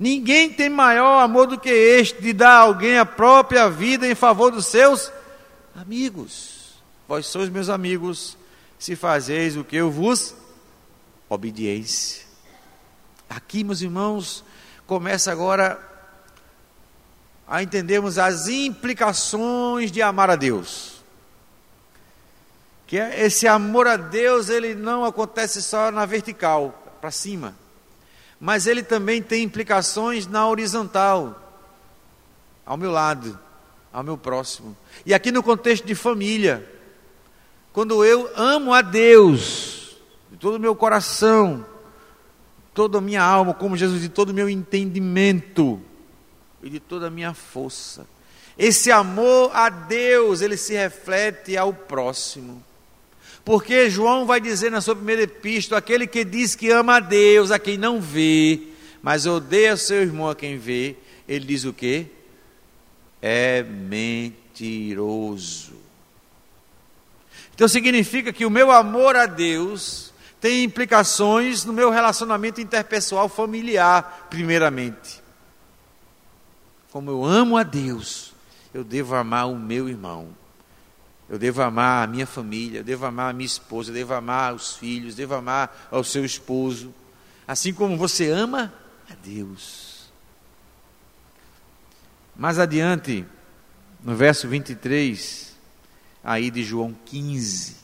[0.00, 4.14] Ninguém tem maior amor do que este, de dar a alguém a própria vida em
[4.14, 5.12] favor dos seus
[5.76, 6.80] amigos.
[7.06, 8.34] Vós sois meus amigos,
[8.78, 10.34] se fazeis o que eu vos
[11.28, 12.24] obediência.
[13.28, 14.42] Aqui, meus irmãos,
[14.86, 15.78] começa agora
[17.46, 20.99] a entendermos as implicações de amar a Deus.
[22.90, 27.54] Que é esse amor a Deus, ele não acontece só na vertical, para cima
[28.40, 31.38] mas ele também tem implicações na horizontal,
[32.64, 33.38] ao meu lado,
[33.92, 34.74] ao meu próximo.
[35.04, 36.66] E aqui no contexto de família,
[37.70, 39.98] quando eu amo a Deus,
[40.30, 41.66] de todo o meu coração,
[42.72, 45.78] toda a minha alma, como Jesus, de todo o meu entendimento
[46.62, 48.06] e de toda a minha força.
[48.56, 52.64] Esse amor a Deus, ele se reflete ao próximo.
[53.44, 57.50] Porque João vai dizer na sua primeira epístola: aquele que diz que ama a Deus,
[57.50, 58.60] a quem não vê,
[59.02, 62.06] mas odeia seu irmão a quem vê, ele diz o quê?
[63.20, 65.10] É mentiroso.
[67.54, 74.28] Então significa que o meu amor a Deus tem implicações no meu relacionamento interpessoal familiar,
[74.30, 75.22] primeiramente.
[76.90, 78.32] Como eu amo a Deus,
[78.72, 80.28] eu devo amar o meu irmão.
[81.30, 84.52] Eu devo amar a minha família, eu devo amar a minha esposa, eu devo amar
[84.52, 86.92] os filhos, devo amar ao seu esposo,
[87.46, 88.74] assim como você ama
[89.08, 90.10] a Deus.
[92.34, 93.24] Mais adiante,
[94.02, 95.56] no verso 23,
[96.24, 97.76] aí de João 15,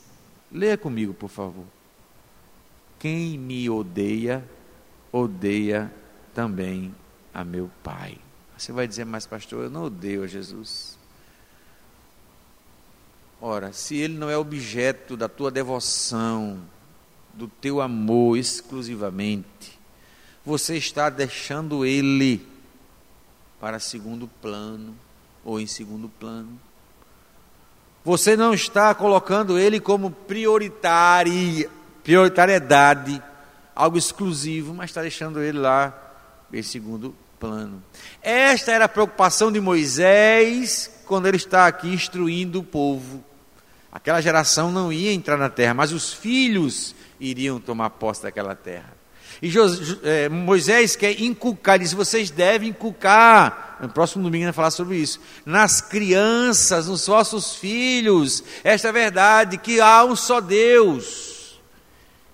[0.51, 1.65] leia comigo, por favor.
[2.99, 4.43] Quem me odeia,
[5.09, 5.89] odeia
[6.33, 6.93] também
[7.33, 8.17] a meu Pai.
[8.57, 10.96] Você vai dizer, mas pastor, eu não odeio a Jesus.
[13.39, 16.59] Ora, se ele não é objeto da tua devoção,
[17.33, 19.79] do teu amor exclusivamente,
[20.43, 22.47] você está deixando ele
[23.59, 24.95] para segundo plano
[25.45, 26.59] ou em segundo plano.
[28.03, 31.69] Você não está colocando ele como prioritário,
[32.03, 33.21] prioritariedade,
[33.75, 35.93] algo exclusivo, mas está deixando ele lá
[36.51, 37.83] em segundo plano.
[38.21, 43.23] Esta era a preocupação de Moisés quando ele está aqui instruindo o povo.
[43.91, 48.97] Aquela geração não ia entrar na terra, mas os filhos iriam tomar posse daquela terra.
[49.41, 49.51] E
[50.03, 55.19] é, Moisés quer inculcar, diz: vocês devem inculcar, no próximo domingo vai falar sobre isso,
[55.45, 61.59] nas crianças, nos vossos filhos, esta é verdade, que há um só Deus,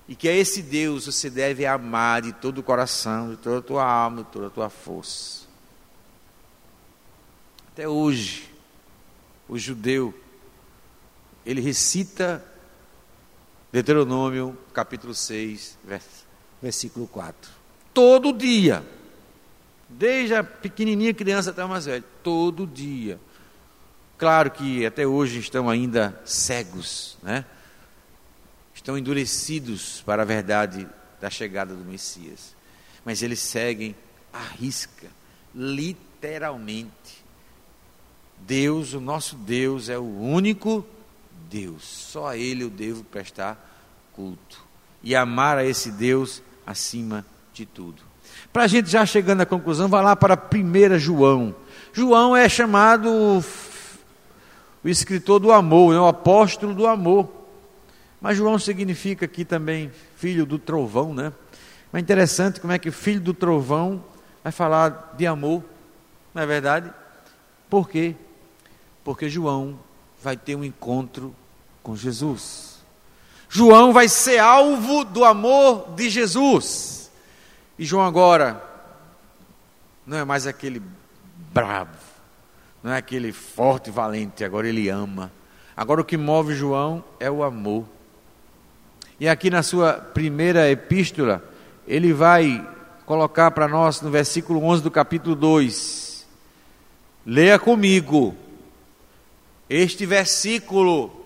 [0.07, 3.61] e que a esse Deus você deve amar de todo o coração, de toda a
[3.61, 5.43] tua alma, de toda a tua força.
[7.73, 8.49] Até hoje,
[9.49, 10.13] o judeu
[11.45, 12.43] ele recita
[13.71, 15.77] Deuteronômio capítulo 6,
[16.61, 17.51] versículo 4.
[17.93, 18.83] Todo dia.
[19.89, 22.03] Desde a pequenininha criança até a mais velha.
[22.21, 23.19] Todo dia.
[24.17, 27.45] Claro que até hoje estão ainda cegos, né?
[28.73, 30.87] Estão endurecidos para a verdade
[31.19, 32.55] da chegada do Messias.
[33.03, 33.95] Mas eles seguem
[34.31, 35.07] a risca,
[35.53, 37.23] literalmente.
[38.39, 40.85] Deus, o nosso Deus, é o único
[41.49, 41.83] Deus.
[41.83, 43.57] Só a Ele eu devo prestar
[44.13, 44.63] culto.
[45.03, 48.01] E amar a esse Deus acima de tudo.
[48.51, 51.55] Para a gente já chegando à conclusão, vai lá para 1 João.
[51.91, 53.09] João é chamado
[54.83, 57.29] o escritor do amor, é o apóstolo do amor.
[58.19, 61.33] Mas João significa aqui também filho do trovão, né?
[61.91, 64.03] Mas é interessante como é que filho do trovão
[64.43, 65.63] vai falar de amor,
[66.33, 66.91] não é verdade?
[67.69, 68.15] Por quê?
[69.03, 69.77] Porque João
[70.24, 71.36] vai ter um encontro
[71.84, 72.82] com Jesus.
[73.49, 77.11] João vai ser alvo do amor de Jesus.
[77.78, 78.63] E João agora
[80.07, 80.82] não é mais aquele
[81.53, 81.97] bravo,
[82.82, 85.32] não é aquele forte e valente, agora ele ama.
[85.76, 87.86] Agora o que move João é o amor.
[89.19, 91.43] E aqui na sua primeira epístola,
[91.88, 92.65] ele vai
[93.05, 96.26] colocar para nós no versículo 11 do capítulo 2.
[97.26, 98.36] Leia comigo
[99.76, 101.26] este versículo,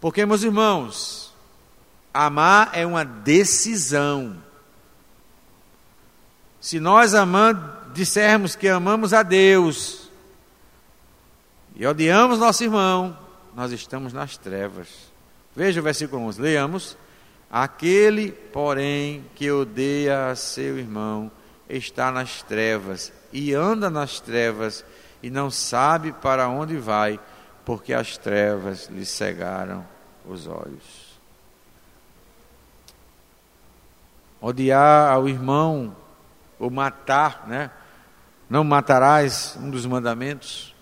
[0.00, 1.32] porque, meus irmãos,
[2.12, 4.36] amar é uma decisão.
[6.60, 7.62] Se nós amamos,
[7.94, 10.08] dissermos que amamos a Deus
[11.74, 13.16] e odiamos nosso irmão,
[13.54, 14.88] nós estamos nas trevas.
[15.54, 16.96] Veja o versículo 11, leamos.
[17.50, 21.30] Aquele, porém, que odeia seu irmão,
[21.68, 24.84] está nas trevas e anda nas trevas
[25.22, 27.20] e não sabe para onde vai,
[27.64, 29.86] porque as trevas lhe cegaram
[30.26, 31.12] os olhos.
[34.40, 35.96] Odiar ao irmão
[36.58, 37.70] ou matar, né?
[38.50, 40.74] Não matarás, um dos mandamentos.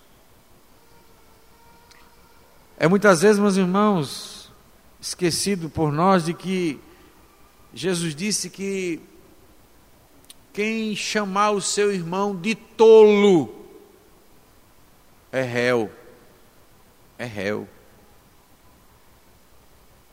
[2.77, 4.51] É muitas vezes, meus irmãos,
[4.99, 6.81] esquecido por nós de que
[7.73, 8.99] Jesus disse que
[10.51, 13.55] quem chamar o seu irmão de tolo
[15.31, 15.89] é réu
[17.21, 17.67] é réu.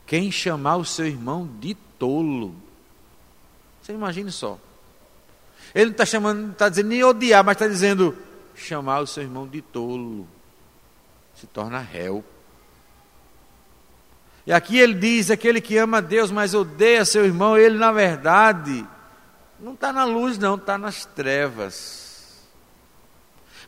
[0.05, 2.55] Quem chamar o seu irmão de tolo,
[3.81, 4.57] você imagine só.
[5.73, 8.17] Ele não está chamando, não está dizendo nem odiar, mas está dizendo
[8.55, 10.27] chamar o seu irmão de tolo.
[11.35, 12.23] Se torna réu.
[14.45, 18.85] E aqui ele diz: aquele que ama Deus, mas odeia seu irmão, ele na verdade
[19.59, 22.47] não está na luz, não, está nas trevas.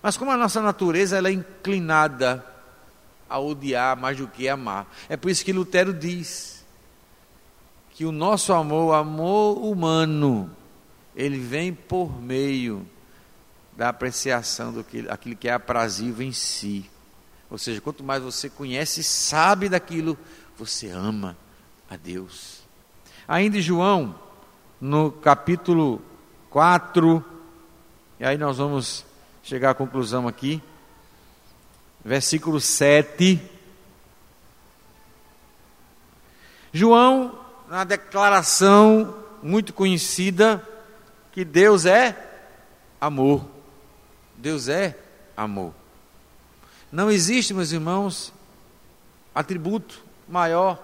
[0.01, 2.45] Mas como a nossa natureza ela é inclinada
[3.31, 4.85] a odiar mais do que amar.
[5.07, 6.65] É por isso que Lutero diz
[7.91, 10.51] que o nosso amor, o amor humano,
[11.15, 12.85] ele vem por meio
[13.75, 15.05] da apreciação do que
[15.35, 16.89] que é aprazível em si.
[17.49, 20.17] Ou seja, quanto mais você conhece e sabe daquilo,
[20.57, 21.37] você ama
[21.89, 22.61] a Deus.
[23.27, 24.13] Ainda em João,
[24.79, 26.01] no capítulo
[26.49, 27.23] 4,
[28.19, 29.05] e aí nós vamos
[29.41, 30.61] chegar à conclusão aqui
[32.03, 33.41] versículo 7.
[36.73, 37.37] João,
[37.69, 40.65] na declaração muito conhecida,
[41.31, 42.15] que Deus é
[42.99, 43.45] amor.
[44.37, 44.97] Deus é
[45.35, 45.73] amor.
[46.91, 48.33] Não existe, meus irmãos,
[49.33, 50.81] atributo maior,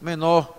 [0.00, 0.56] menor.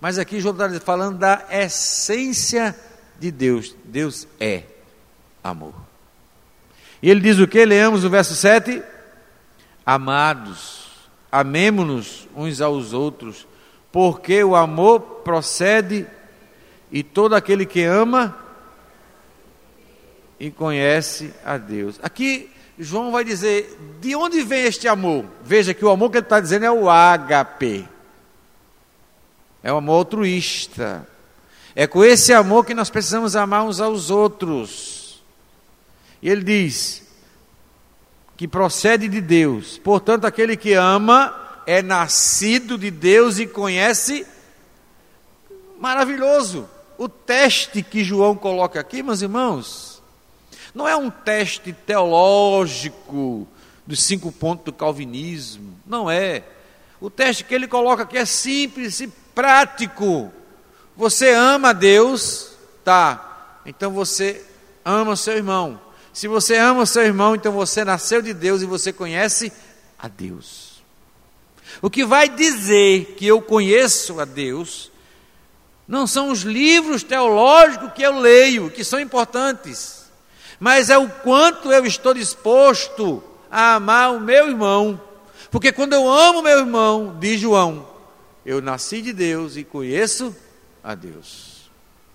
[0.00, 2.78] Mas aqui João está falando da essência
[3.18, 3.74] de Deus.
[3.84, 4.64] Deus é
[5.42, 5.74] amor.
[7.04, 7.62] E ele diz o que?
[7.66, 8.82] Leamos o verso 7.
[9.84, 10.88] Amados,
[11.30, 13.46] amemo-nos uns aos outros,
[13.92, 16.06] porque o amor procede
[16.90, 18.34] e todo aquele que ama
[20.40, 22.00] e conhece a Deus.
[22.02, 25.26] Aqui João vai dizer de onde vem este amor.
[25.44, 27.86] Veja que o amor que ele está dizendo é o ágape.
[29.62, 31.06] É o amor altruísta.
[31.76, 34.93] É com esse amor que nós precisamos amar uns aos outros.
[36.24, 37.02] E ele diz
[38.34, 39.76] que procede de Deus.
[39.76, 44.26] Portanto, aquele que ama é nascido de Deus e conhece.
[45.78, 46.66] Maravilhoso.
[46.96, 50.02] O teste que João coloca aqui, meus irmãos,
[50.74, 53.46] não é um teste teológico
[53.86, 55.76] dos cinco pontos do calvinismo.
[55.86, 56.42] Não é.
[57.02, 60.32] O teste que ele coloca aqui é simples e prático.
[60.96, 62.52] Você ama Deus,
[62.82, 63.60] tá?
[63.66, 64.42] Então você
[64.82, 65.84] ama seu irmão.
[66.14, 69.52] Se você ama seu irmão, então você nasceu de Deus e você conhece
[69.98, 70.80] a Deus.
[71.82, 74.92] O que vai dizer que eu conheço a Deus
[75.88, 80.04] não são os livros teológicos que eu leio, que são importantes,
[80.60, 85.00] mas é o quanto eu estou disposto a amar o meu irmão.
[85.50, 87.88] Porque quando eu amo meu irmão, diz João,
[88.46, 90.34] eu nasci de Deus e conheço
[90.82, 91.68] a Deus.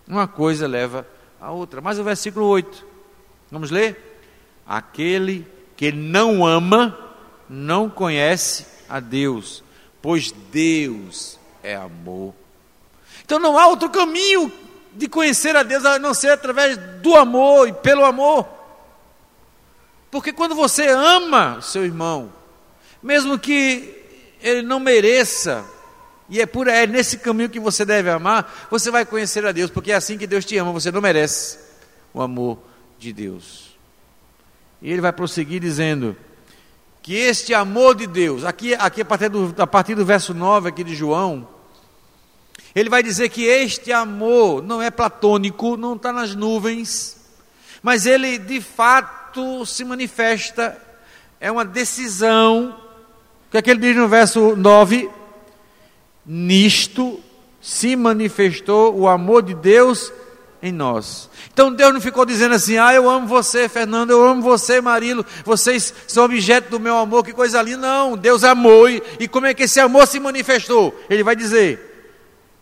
[0.08, 1.06] Uma coisa leva
[1.40, 1.82] a outra.
[1.82, 2.89] Mas o versículo 8,
[3.52, 4.22] vamos ler?
[4.66, 6.98] Aquele que não ama,
[7.50, 9.64] não conhece a Deus,
[10.02, 12.34] pois Deus é amor.
[13.24, 14.52] Então não há outro caminho
[14.94, 18.48] de conhecer a Deus a não ser através do amor e pelo amor.
[20.12, 22.32] Porque quando você ama seu irmão,
[23.02, 23.96] mesmo que
[24.42, 25.64] ele não mereça,
[26.28, 29.72] e é por é nesse caminho que você deve amar, você vai conhecer a Deus,
[29.72, 31.60] porque é assim que Deus te ama, você não merece
[32.14, 32.69] o amor
[33.00, 33.78] de Deus.
[34.82, 36.16] E ele vai prosseguir dizendo
[37.02, 40.70] que este amor de Deus, aqui, aqui a, partir do, a partir do verso 9
[40.70, 41.48] aqui de João,
[42.76, 47.18] ele vai dizer que este amor não é platônico, não está nas nuvens,
[47.82, 50.78] mas ele de fato se manifesta,
[51.40, 52.78] é uma decisão,
[53.48, 55.10] o que é que ele diz no verso 9?
[56.26, 57.20] Nisto
[57.62, 60.12] se manifestou o amor de Deus
[60.62, 61.30] em nós.
[61.54, 65.26] Então Deus não ficou dizendo assim: ah, eu amo você, Fernando, eu amo você, Marilo,
[65.44, 67.80] vocês são objeto do meu amor, que coisa linda.
[67.80, 70.98] Não, Deus amou, e, e como é que esse amor se manifestou?
[71.10, 71.90] Ele vai dizer: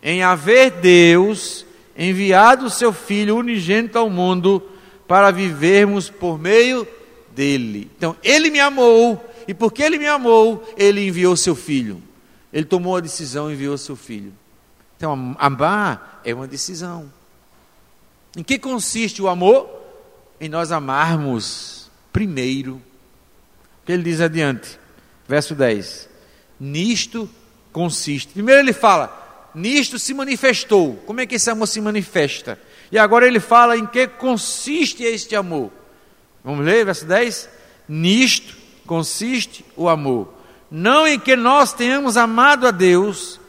[0.02, 4.62] em haver Deus enviado o seu Filho unigênito ao mundo
[5.08, 6.86] para vivermos por meio
[7.34, 7.90] dele.
[7.96, 12.00] Então, ele me amou, e porque ele me amou, ele enviou seu Filho.
[12.52, 14.32] Ele tomou a decisão e enviou seu Filho.
[14.96, 17.10] Então, amar é uma decisão.
[18.36, 19.68] Em que consiste o amor?
[20.40, 22.82] Em nós amarmos primeiro.
[23.86, 24.78] Ele diz adiante,
[25.26, 26.08] verso 10:
[26.60, 27.28] Nisto
[27.72, 28.32] consiste.
[28.32, 30.96] Primeiro ele fala, nisto se manifestou.
[31.06, 32.58] Como é que esse amor se manifesta?
[32.90, 35.70] E agora ele fala em que consiste este amor.
[36.44, 37.48] Vamos ler, verso 10?
[37.88, 38.56] Nisto
[38.86, 40.34] consiste o amor.
[40.70, 43.40] Não em que nós tenhamos amado a Deus,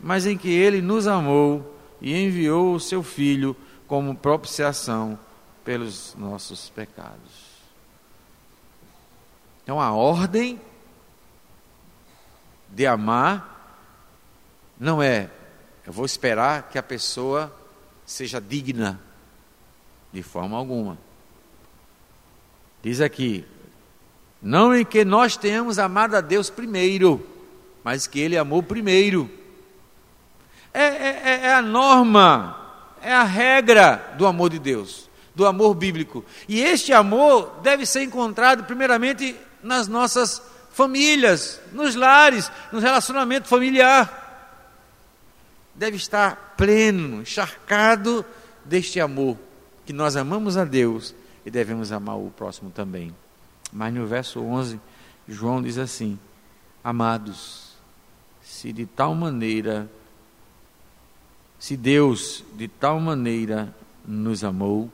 [0.00, 3.56] mas em que ele nos amou e enviou o seu Filho
[3.86, 5.18] como propiciação
[5.64, 7.46] pelos nossos pecados.
[9.62, 10.60] Então a ordem
[12.68, 13.54] de amar
[14.78, 15.30] não é
[15.86, 17.54] eu vou esperar que a pessoa
[18.04, 19.00] seja digna
[20.12, 20.98] de forma alguma.
[22.82, 23.44] Diz aqui,
[24.42, 27.24] não em que nós tenhamos amado a Deus primeiro,
[27.84, 29.30] mas que Ele amou primeiro.
[30.74, 32.65] É, é, é a norma
[33.06, 36.24] é a regra do amor de Deus, do amor bíblico.
[36.48, 40.42] E este amor deve ser encontrado, primeiramente, nas nossas
[40.72, 44.24] famílias, nos lares, no relacionamento familiar.
[45.72, 48.26] Deve estar pleno, encharcado
[48.64, 49.38] deste amor,
[49.84, 53.14] que nós amamos a Deus e devemos amar o próximo também.
[53.72, 54.80] Mas no verso 11,
[55.28, 56.18] João diz assim:
[56.82, 57.76] Amados,
[58.42, 59.88] se de tal maneira
[61.58, 63.74] se Deus de tal maneira
[64.06, 64.90] nos amou,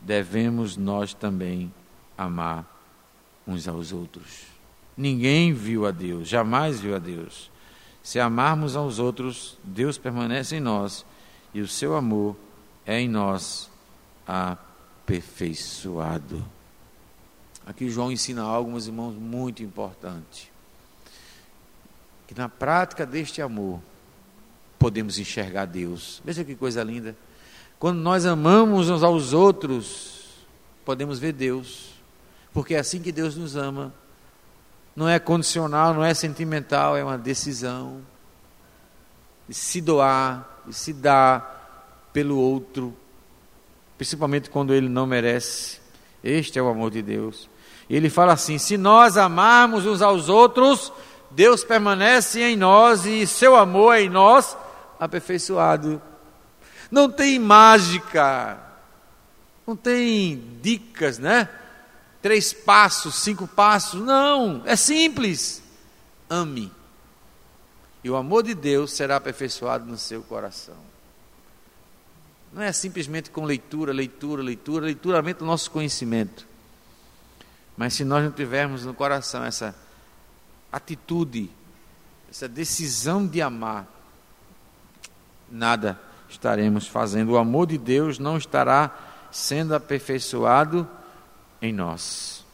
[0.00, 1.72] devemos nós também
[2.16, 2.66] amar
[3.46, 4.46] uns aos outros.
[4.96, 7.50] Ninguém viu a Deus, jamais viu a Deus.
[8.02, 11.06] Se amarmos aos outros, Deus permanece em nós
[11.54, 12.36] e o seu amor
[12.84, 13.70] é em nós
[14.26, 16.44] aperfeiçoado.
[17.64, 20.50] Aqui João ensina algo, meus irmãos, muito importante.
[22.26, 23.80] Que na prática deste amor,
[24.82, 26.20] podemos enxergar Deus.
[26.24, 27.14] Veja que coisa linda.
[27.78, 30.24] Quando nós amamos uns aos outros,
[30.84, 31.90] podemos ver Deus.
[32.52, 33.94] Porque é assim que Deus nos ama.
[34.96, 38.00] Não é condicional, não é sentimental, é uma decisão
[39.48, 42.92] de se doar, de se dar pelo outro,
[43.96, 45.80] principalmente quando ele não merece.
[46.24, 47.48] Este é o amor de Deus.
[47.88, 50.92] E ele fala assim: se nós amarmos uns aos outros,
[51.30, 54.56] Deus permanece em nós e seu amor é em nós
[55.04, 56.00] aperfeiçoado.
[56.90, 58.58] Não tem mágica,
[59.66, 61.48] não tem dicas, né?
[62.20, 65.60] Três passos, cinco passos, não, é simples.
[66.30, 66.72] Ame,
[68.04, 70.76] e o amor de Deus será aperfeiçoado no seu coração.
[72.52, 76.46] Não é simplesmente com leitura, leitura, leitura, leitura aumenta o nosso conhecimento.
[77.76, 79.74] Mas se nós não tivermos no coração essa
[80.70, 81.50] atitude,
[82.30, 83.88] essa decisão de amar,
[85.52, 87.32] nada estaremos fazendo.
[87.32, 88.96] O amor de Deus não estará
[89.30, 90.88] sendo aperfeiçoado
[91.60, 92.44] em nós.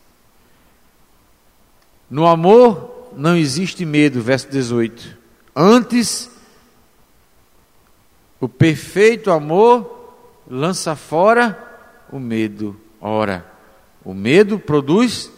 [2.10, 5.16] No amor não existe medo, verso 18.
[5.54, 6.30] Antes,
[8.40, 10.14] o perfeito amor
[10.48, 11.56] lança fora
[12.10, 12.78] o medo.
[13.00, 13.46] Ora,
[14.04, 15.30] o medo produz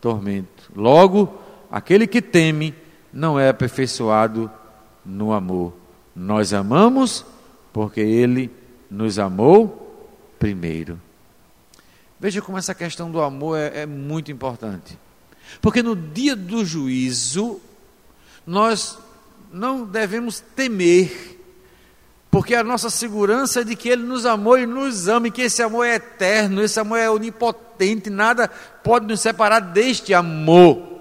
[0.00, 0.70] tormento.
[0.74, 1.38] Logo,
[1.70, 2.74] aquele que teme
[3.12, 4.50] não é aperfeiçoado
[5.04, 5.83] no amor.
[6.14, 7.24] Nós amamos
[7.72, 8.50] porque Ele
[8.90, 10.08] nos amou
[10.38, 11.00] primeiro.
[12.20, 14.98] Veja como essa questão do amor é, é muito importante.
[15.60, 17.60] Porque no dia do juízo,
[18.46, 18.98] nós
[19.52, 21.38] não devemos temer,
[22.30, 25.42] porque a nossa segurança é de que Ele nos amou e nos ama, e que
[25.42, 30.93] esse amor é eterno, esse amor é onipotente, nada pode nos separar deste amor.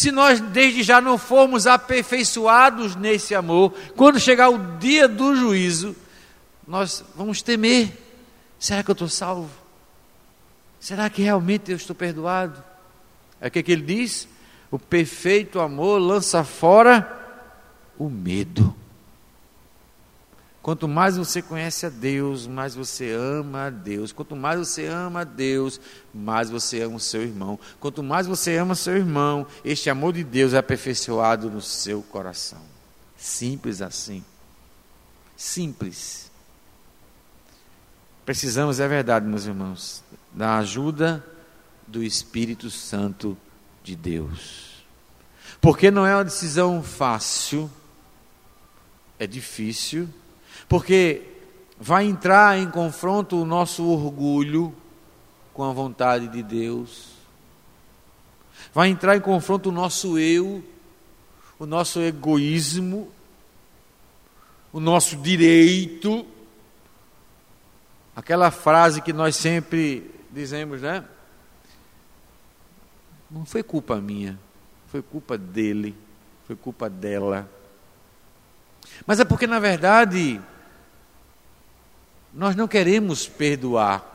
[0.00, 5.94] Se nós desde já não formos aperfeiçoados nesse amor, quando chegar o dia do juízo,
[6.66, 7.92] nós vamos temer:
[8.58, 9.50] será que eu estou salvo?
[10.80, 12.64] Será que realmente eu estou perdoado?
[13.42, 14.26] É o que, que ele diz?
[14.70, 17.06] O perfeito amor lança fora
[17.98, 18.74] o medo.
[20.62, 24.12] Quanto mais você conhece a Deus, mais você ama a Deus.
[24.12, 25.80] Quanto mais você ama a Deus,
[26.12, 27.58] mais você ama o seu irmão.
[27.78, 32.60] Quanto mais você ama seu irmão, este amor de Deus é aperfeiçoado no seu coração.
[33.16, 34.22] Simples assim.
[35.34, 36.30] Simples.
[38.26, 41.24] Precisamos, é verdade, meus irmãos, da ajuda
[41.86, 43.36] do Espírito Santo
[43.82, 44.84] de Deus.
[45.58, 47.70] Porque não é uma decisão fácil,
[49.18, 50.08] é difícil,
[50.70, 51.26] porque
[51.80, 54.72] vai entrar em confronto o nosso orgulho
[55.52, 57.08] com a vontade de Deus,
[58.72, 60.62] vai entrar em confronto o nosso eu,
[61.58, 63.10] o nosso egoísmo,
[64.72, 66.24] o nosso direito,
[68.14, 71.04] aquela frase que nós sempre dizemos, né?
[73.28, 74.38] Não foi culpa minha,
[74.86, 75.96] foi culpa dele,
[76.46, 77.50] foi culpa dela.
[79.04, 80.40] Mas é porque, na verdade,
[82.32, 84.06] nós não queremos perdoar.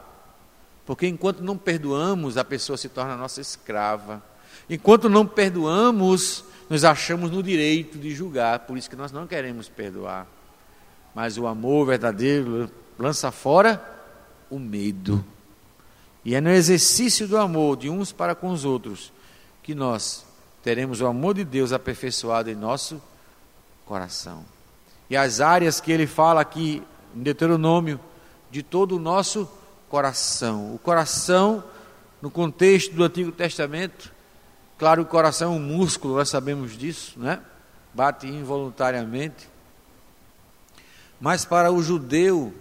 [0.85, 4.23] Porque enquanto não perdoamos, a pessoa se torna nossa escrava.
[4.69, 8.59] Enquanto não perdoamos, nos achamos no direito de julgar.
[8.59, 10.27] Por isso que nós não queremos perdoar.
[11.13, 13.83] Mas o amor verdadeiro lança fora
[14.49, 15.23] o medo.
[16.23, 19.11] E é no exercício do amor de uns para com os outros
[19.61, 20.25] que nós
[20.63, 23.01] teremos o amor de Deus aperfeiçoado em nosso
[23.85, 24.43] coração.
[25.09, 26.81] E as áreas que ele fala aqui
[27.15, 27.99] em Deuteronômio,
[28.51, 29.49] de todo o nosso
[29.89, 30.75] coração.
[30.75, 31.63] O coração,
[32.21, 34.11] no contexto do Antigo Testamento,
[34.77, 37.41] claro, o coração é um músculo, nós sabemos disso, né?
[37.93, 39.49] Bate involuntariamente.
[41.19, 42.53] Mas para o judeu,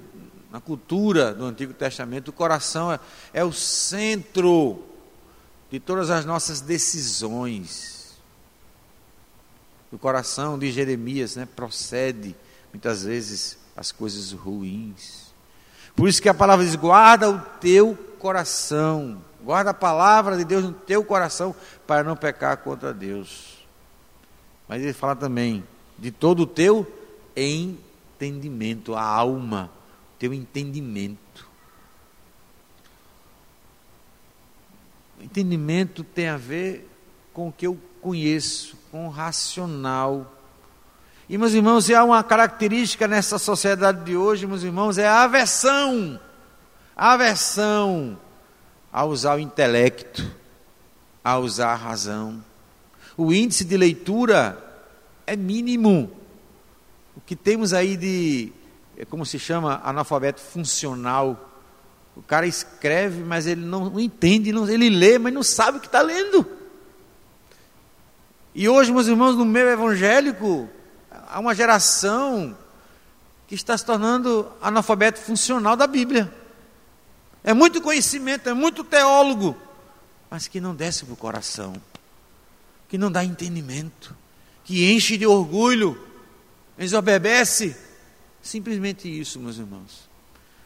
[0.50, 3.00] na cultura do Antigo Testamento, o coração é,
[3.32, 4.84] é o centro
[5.70, 8.16] de todas as nossas decisões.
[9.90, 12.36] O coração de Jeremias né, procede
[12.72, 15.32] muitas vezes as coisas ruins.
[15.94, 20.64] Por isso que a palavra diz: guarda o teu coração, guarda a palavra de Deus
[20.64, 21.54] no teu coração
[21.86, 23.64] para não pecar contra Deus.
[24.68, 25.64] Mas ele fala também
[25.98, 26.86] de todo o teu
[27.36, 29.70] entendimento, a alma
[30.24, 31.46] teu entendimento.
[35.20, 36.88] Entendimento tem a ver
[37.30, 40.33] com o que eu conheço, com o racional.
[41.28, 46.20] E, meus irmãos, há uma característica nessa sociedade de hoje, meus irmãos, é a aversão.
[46.94, 48.18] A aversão
[48.92, 50.24] a usar o intelecto,
[51.24, 52.44] a usar a razão.
[53.16, 54.58] O índice de leitura
[55.26, 56.12] é mínimo.
[57.16, 58.52] O que temos aí de
[58.96, 61.50] é como se chama analfabeto funcional.
[62.14, 65.80] O cara escreve, mas ele não, não entende, não, ele lê, mas não sabe o
[65.80, 66.46] que está lendo.
[68.54, 70.68] E hoje, meus irmãos, no meio evangélico,
[71.34, 72.56] há uma geração
[73.48, 76.32] que está se tornando analfabeto funcional da Bíblia.
[77.42, 79.56] É muito conhecimento, é muito teólogo,
[80.30, 81.74] mas que não desce para o coração,
[82.88, 84.16] que não dá entendimento,
[84.62, 86.00] que enche de orgulho,
[86.78, 87.76] desobedece
[88.44, 90.06] Simplesmente isso, meus irmãos.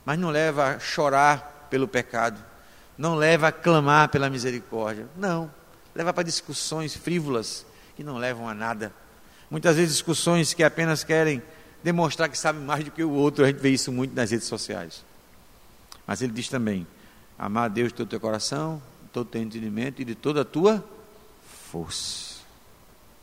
[0.05, 2.45] Mas não leva a chorar pelo pecado,
[2.99, 5.07] não leva a clamar pela misericórdia.
[5.17, 5.49] Não.
[5.95, 7.65] Leva para discussões frívolas
[7.95, 8.93] que não levam a nada.
[9.51, 11.43] Muitas vezes discussões que apenas querem
[11.83, 13.45] demonstrar que sabem mais do que o outro.
[13.45, 15.05] A gente vê isso muito nas redes sociais.
[16.07, 16.87] Mas ele diz também:
[17.39, 20.15] amar a Deus de todo o teu coração, de todo o teu entendimento e de
[20.15, 20.85] toda a tua
[21.71, 22.39] força.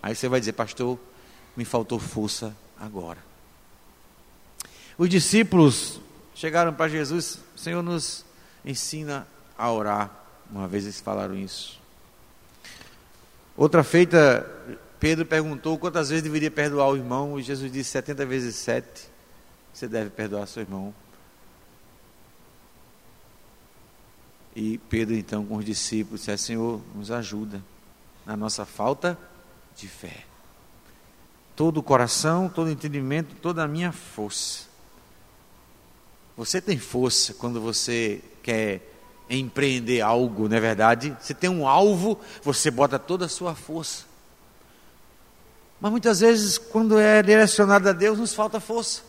[0.01, 0.99] Aí você vai dizer, pastor,
[1.55, 3.19] me faltou força agora.
[4.97, 5.99] Os discípulos
[6.36, 8.23] chegaram para Jesus, Senhor, nos
[8.63, 10.11] ensina a orar.
[10.49, 11.80] Uma vez eles falaram isso.
[13.57, 14.45] Outra feita,
[15.00, 19.10] Pedro perguntou quantas vezes deveria perdoar o irmão, e Jesus disse 70 vezes 7.
[19.74, 20.93] Você deve perdoar seu irmão.
[24.56, 27.62] E Pedro, então, com os discípulos, disse: Senhor, nos ajuda
[28.26, 29.18] na nossa falta
[29.76, 30.24] de fé.
[31.56, 34.66] todo o coração, todo o entendimento, toda a minha força.
[36.36, 38.91] Você tem força quando você quer
[39.30, 41.16] empreender algo, não é verdade?
[41.20, 44.06] Você tem um alvo, você bota toda a sua força.
[45.86, 49.03] Mas muitas vezes, quando é direcionado a Deus, nos falta força.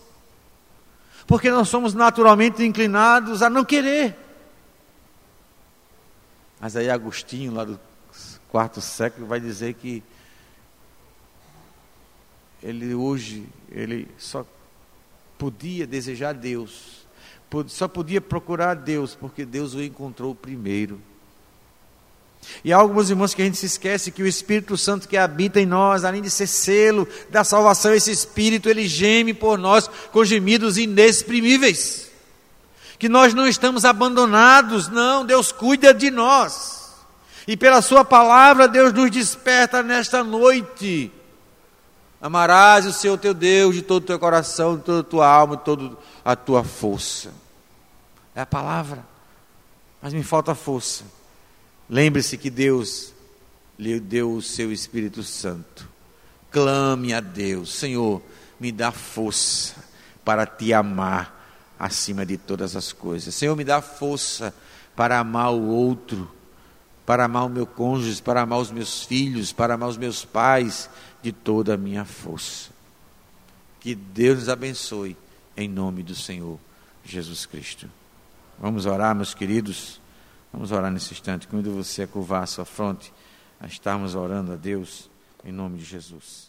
[1.27, 4.15] Porque nós somos naturalmente inclinados a não querer.
[6.61, 7.81] Mas aí Agostinho, lá do
[8.51, 10.03] quarto século, vai dizer que
[12.63, 14.45] ele hoje, ele só
[15.39, 17.07] podia desejar Deus
[17.69, 21.01] só podia procurar Deus porque Deus o encontrou primeiro.
[22.65, 25.61] E há alguns irmãos que a gente se esquece que o Espírito Santo que habita
[25.61, 30.25] em nós, além de ser selo da salvação, esse Espírito ele geme por nós com
[30.25, 32.11] gemidos inexprimíveis.
[32.99, 36.95] Que nós não estamos abandonados, não, Deus cuida de nós.
[37.47, 41.13] E pela Sua palavra, Deus nos desperta nesta noite.
[42.21, 45.57] Amarás o Senhor teu Deus de todo o teu coração, de toda a tua alma,
[45.57, 47.33] de toda a tua força.
[48.35, 49.05] É a palavra.
[50.03, 51.05] Mas me falta força.
[51.89, 53.13] Lembre-se que Deus
[53.79, 55.89] lhe deu o seu Espírito Santo.
[56.51, 58.23] Clame a Deus, Senhor,
[58.59, 59.75] me dá força
[60.25, 61.35] para te amar
[61.79, 63.35] acima de todas as coisas.
[63.35, 64.55] Senhor, me dá força
[64.97, 66.31] para amar o outro,
[67.05, 70.89] para amar o meu cônjuge, para amar os meus filhos, para amar os meus pais
[71.23, 72.71] de toda a minha força.
[73.79, 75.17] Que Deus nos abençoe
[75.57, 76.59] em nome do Senhor
[77.05, 77.89] Jesus Cristo.
[78.59, 80.01] Vamos orar, meus queridos.
[80.57, 81.47] Vamos orar nesse instante.
[81.47, 83.13] Convido você a curvar a sua fronte,
[83.61, 85.11] a estarmos orando a Deus
[85.45, 86.46] em nome de Jesus.